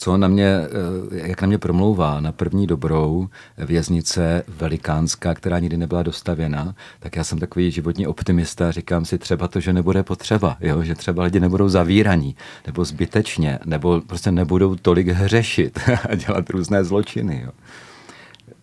[0.00, 3.28] co na mě, eh, jak na mě promlouvá na první dobrou
[3.58, 9.48] věznice velikánská, která nikdy nebyla dostavěna, tak já jsem takový životní optimista, říkám si třeba
[9.48, 10.82] to, že nebude potřeba, jo?
[10.82, 12.36] že třeba lidi nebudou zavíraní,
[12.66, 15.78] nebo zbytečně, nebo prostě nebudou tolik hřešit
[16.08, 17.42] a dělat různé zločiny.
[17.44, 17.50] Jo?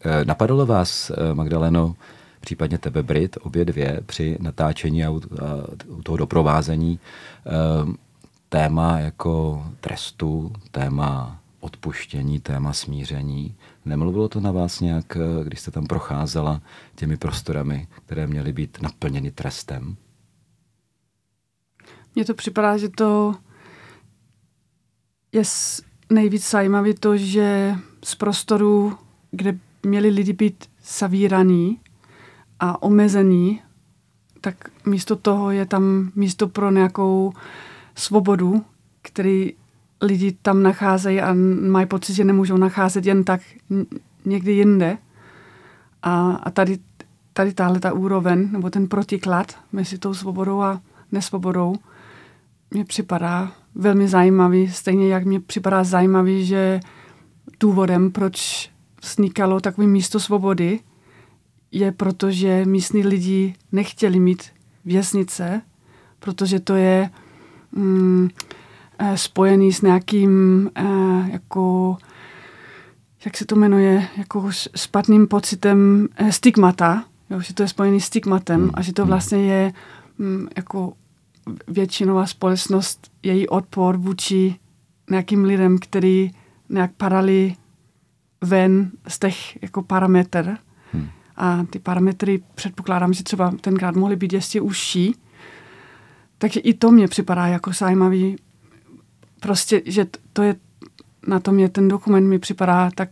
[0.06, 1.96] Eh, napadlo vás, eh, Magdaleno,
[2.40, 5.10] případně tebe Brit, obě dvě, při natáčení a
[5.88, 7.00] u toho doprovázení
[8.56, 13.56] téma jako trestu, téma odpuštění, téma smíření.
[13.86, 16.62] Nemluvilo to na vás nějak, když jste tam procházela
[16.95, 19.95] těmi prostorami, které měly být naplněny trestem?
[22.16, 23.36] Mně to připadá, že to
[25.32, 25.43] je
[26.10, 28.97] nejvíc zajímavé to, že z prostoru,
[29.32, 30.66] kde měli lidi být
[30.99, 31.80] zavíraný
[32.60, 33.62] a omezený,
[34.41, 37.34] tak místo toho je tam místo pro nějakou
[37.96, 38.66] svobodu,
[39.02, 39.54] který
[40.02, 41.36] lidi tam nacházejí a
[41.70, 43.41] mají pocit, že nemůžou nacházet jen tak
[44.26, 44.98] někdy jinde.
[46.04, 46.80] A, a tady,
[47.34, 50.82] tady tahle ta úroveň, nebo ten protiklad mezi tou svobodou a
[51.12, 51.76] nesvobodou,
[52.72, 56.80] mě připadá velmi zajímavý, stejně jak mě připadá zajímavý, že
[57.60, 58.70] důvodem, proč
[59.02, 60.80] vznikalo takové místo svobody,
[61.72, 64.43] je proto, že místní lidi nechtěli mít
[64.86, 65.62] věznice,
[66.20, 67.10] protože to je
[67.76, 68.30] mm,
[69.00, 71.98] eh, spojený s nějakým eh, jako
[73.26, 78.06] jak se to jmenuje, jako špatným pocitem eh, stigmata, jo, že to je spojený s
[78.06, 78.72] stigmatem hmm.
[78.74, 79.74] a že to vlastně je
[80.18, 80.94] mm, jako
[81.68, 84.56] většinová společnost, její odpor vůči
[85.10, 86.32] nějakým lidem, který
[86.70, 87.56] nějak parali
[88.42, 90.58] ven z těch jako parametr.
[90.94, 91.08] Hmm.
[91.36, 95.16] A ty parametry předpokládám, že třeba tenkrát mohly být ještě užší.
[96.38, 98.36] Takže i to mě připadá jako zajímavý.
[99.40, 100.56] Prostě, že to je,
[101.28, 103.10] na tom je ten dokument mi připadá tak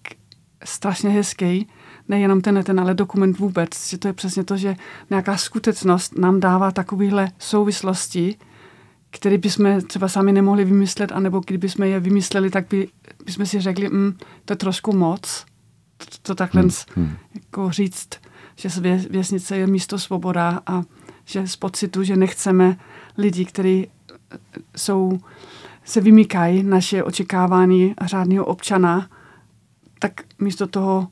[0.64, 1.68] strašně hezký.
[2.08, 3.90] Nejenom ten, ten, ale dokument vůbec.
[3.90, 4.76] Že to je přesně to, že
[5.10, 8.36] nějaká skutečnost nám dává takovéhle souvislosti,
[9.10, 12.88] které bychom třeba sami nemohli vymyslet, anebo kdybychom je vymysleli, tak by,
[13.26, 15.46] bychom si řekli, mm, to je trošku moc,
[15.98, 16.72] to, to takhle hmm.
[16.96, 17.16] hmm.
[17.36, 18.10] jako říct,
[18.56, 20.84] že vě, věznice je místo svoboda a
[21.26, 22.78] že z pocitu, že nechceme
[23.18, 23.88] lidi, kteří
[24.78, 25.20] jsou,
[25.86, 29.10] se vymykají naše očekávání řádného občana,
[30.00, 31.08] tak místo toho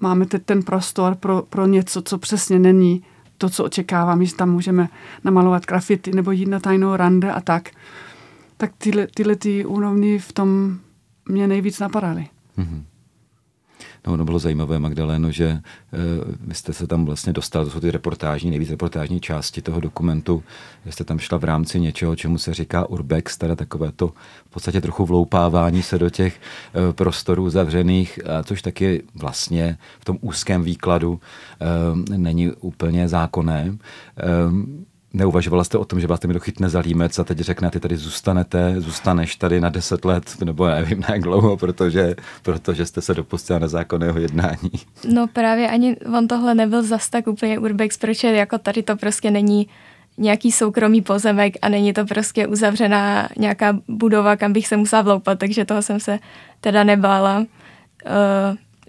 [0.00, 3.02] máme ten prostor pro, pro něco, co přesně není
[3.38, 4.88] to, co očekávám, že tam můžeme
[5.24, 7.70] namalovat grafity nebo jít na tajnou rande a tak,
[8.56, 10.78] tak tyhle, tyhle ty úrovni v tom
[11.28, 12.28] mě nejvíc napadaly.
[12.58, 12.82] Mm-hmm.
[14.06, 15.60] No, ono bylo zajímavé, Magdaleno, že e,
[16.40, 20.42] vy jste se tam vlastně dostal, to jsou ty reportážní, nejvíc reportážní části toho dokumentu,
[20.86, 24.08] že jste tam šla v rámci něčeho, čemu se říká urbex, teda takové to
[24.46, 30.04] v podstatě trochu vloupávání se do těch e, prostorů zavřených, a což taky vlastně v
[30.04, 31.20] tom úzkém výkladu
[32.10, 33.66] e, není úplně zákonné.
[33.68, 37.80] E, Neuvažovala jste o tom, že vás někdo chytne za límec a teď řekne, ty
[37.80, 43.00] tady zůstanete, zůstaneš tady na deset let, nebo nevím na jak dlouho, protože, protože jste
[43.00, 44.70] se dopustila nezákonného jednání.
[45.08, 49.30] No právě ani on tohle nebyl zas tak úplně urbex, protože jako tady to prostě
[49.30, 49.68] není
[50.18, 55.38] nějaký soukromý pozemek a není to prostě uzavřená nějaká budova, kam bych se musela vloupat,
[55.38, 56.18] takže toho jsem se
[56.60, 57.38] teda nebála.
[57.38, 57.46] Uh,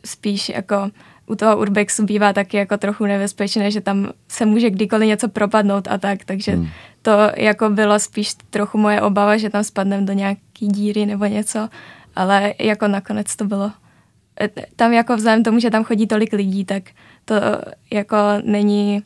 [0.05, 0.91] spíš jako
[1.27, 5.87] u toho urbexu bývá taky jako trochu nebezpečné, že tam se může kdykoliv něco propadnout
[5.87, 6.67] a tak, takže hmm.
[7.01, 11.69] to jako bylo spíš trochu moje obava, že tam spadneme do nějaký díry nebo něco,
[12.15, 13.71] ale jako nakonec to bylo
[14.41, 16.83] e, tam jako vzájem tomu, že tam chodí tolik lidí, tak
[17.25, 17.35] to
[17.91, 19.03] jako není,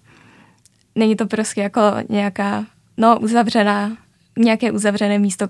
[0.95, 2.65] není to prostě jako nějaká,
[2.97, 3.97] no uzavřená,
[4.37, 5.47] nějaké uzavřené místo,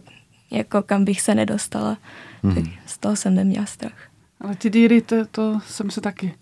[0.52, 1.98] jako kam bych se nedostala.
[2.44, 2.56] Hmm.
[2.56, 4.10] Tak z toho jsem neměla strach.
[4.42, 6.34] Ale ty díry, to, to jsem se taky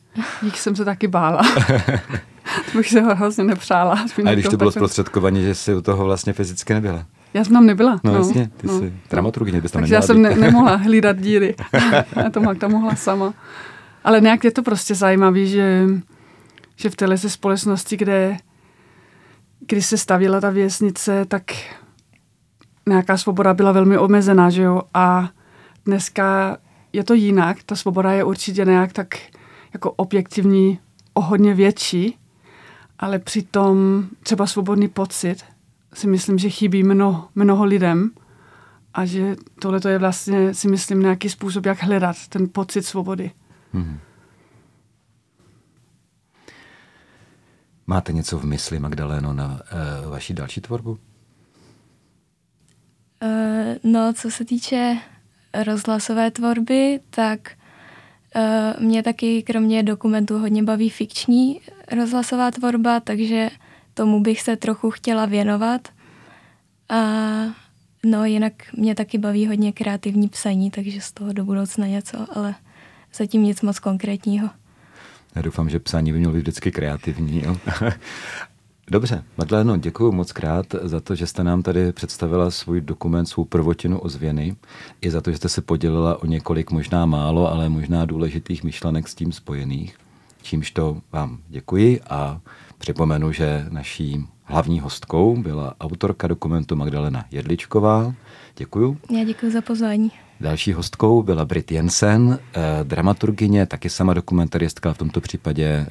[0.41, 1.41] Jich jsem se taky bála.
[2.71, 4.05] to bych se ho hrozně nepřála.
[4.25, 7.05] A když to bylo zprostředkovaně, že jsi u toho vlastně fyzicky nebyla?
[7.33, 7.99] Já jsem tam nebyla.
[8.03, 8.79] No, no jasně, ty no.
[8.79, 11.55] jsi dramaturgyně, bys tam Takže já jsem ne, nemohla hlídat díry.
[12.15, 13.33] já to tam mohla sama.
[14.03, 15.87] Ale nějak je to prostě zajímavé, že,
[16.75, 18.37] že v téhle společnosti, kde
[19.67, 21.43] když se stavila ta věznice, tak
[22.87, 24.81] nějaká svoboda byla velmi omezená, že jo?
[24.93, 25.29] A
[25.85, 26.57] dneska
[26.93, 27.57] je to jinak.
[27.65, 29.15] Ta svoboda je určitě nějak tak
[29.73, 30.79] jako objektivní
[31.13, 32.17] o hodně větší,
[32.99, 35.45] ale přitom třeba svobodný pocit
[35.93, 38.11] si myslím, že chybí mnoho, mnoho lidem
[38.93, 43.31] a že tohle je vlastně, si myslím, nějaký způsob, jak hledat ten pocit svobody.
[43.73, 43.99] Hmm.
[47.87, 50.91] Máte něco v mysli, Magdaleno, na uh, vaši další tvorbu?
[50.91, 50.97] Uh,
[53.83, 54.97] no, co se týče
[55.65, 57.51] rozhlasové tvorby, tak
[58.79, 61.61] mě taky kromě dokumentů hodně baví fikční
[61.95, 63.49] rozhlasová tvorba, takže
[63.93, 65.87] tomu bych se trochu chtěla věnovat.
[66.89, 66.97] A
[68.05, 72.55] no jinak mě taky baví hodně kreativní psaní, takže z toho do budoucna něco, ale
[73.13, 74.49] zatím nic moc konkrétního.
[75.35, 77.43] Já doufám, že psání by mělo být vždycky kreativní.
[77.43, 77.57] Jo?
[78.91, 83.45] Dobře, Madleno, děkuji moc krát za to, že jste nám tady představila svůj dokument, svou
[83.45, 84.55] prvotinu ozvěny,
[85.01, 89.07] i za to, že jste se podělila o několik možná málo, ale možná důležitých myšlenek
[89.07, 89.97] s tím spojených.
[90.41, 92.39] Čímž to vám děkuji a
[92.77, 98.13] připomenu, že naší hlavní hostkou byla autorka dokumentu Magdalena Jedličková.
[98.57, 98.97] Děkuju.
[99.17, 100.11] Já děkuji za pozvání.
[100.39, 105.87] Další hostkou byla Brit Jensen, eh, dramaturgině, taky sama dokumentaristka, v tomto případě eh,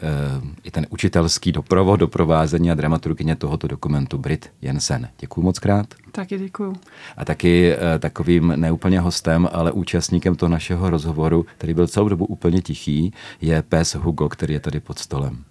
[0.64, 5.08] i ten učitelský doprovod, doprovázení a dramaturgině tohoto dokumentu Brit Jensen.
[5.18, 5.86] Děkuji moc krát.
[6.12, 6.72] Taky děkuji.
[7.16, 12.24] A taky eh, takovým neúplně hostem, ale účastníkem toho našeho rozhovoru, který byl celou dobu
[12.24, 15.44] úplně tichý, je pes Hugo, který je tady pod stolem.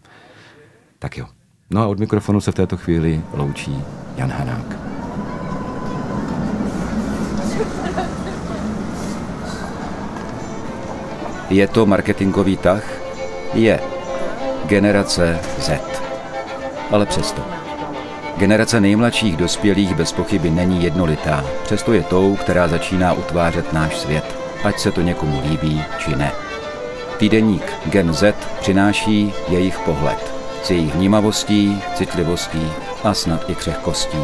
[1.00, 1.28] Tak jo.
[1.70, 3.78] No a od mikrofonu se v této chvíli loučí
[4.18, 4.96] Jan Hanák.
[11.50, 12.84] Je to marketingový tah?
[13.54, 13.80] Je.
[14.66, 15.72] generace Z.
[16.91, 17.41] Ale přesto.
[18.38, 24.36] Generace nejmladších dospělých bez pochyby není jednolitá, přesto je tou, která začíná utvářet náš svět,
[24.64, 26.32] ať se to někomu líbí či ne.
[27.18, 30.36] Týdeník Gen Z přináší jejich pohled
[30.66, 32.72] s jejich vnímavostí, citlivostí
[33.04, 34.18] a snad i křehkostí.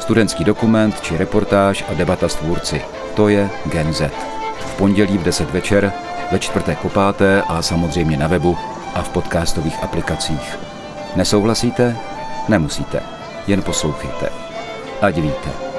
[0.00, 2.82] Studentský dokument či reportáž a debata s tvůrci.
[3.14, 4.10] To je Gen Z.
[4.58, 5.92] V pondělí v 10 večer,
[6.32, 8.58] ve čtvrtek po páté a samozřejmě na webu
[8.94, 10.58] a v podcastových aplikacích.
[11.16, 11.96] Nesouhlasíte?
[12.48, 13.00] Nemusíte.
[13.46, 14.28] Jen poslouchejte.
[15.00, 15.71] Ať víte.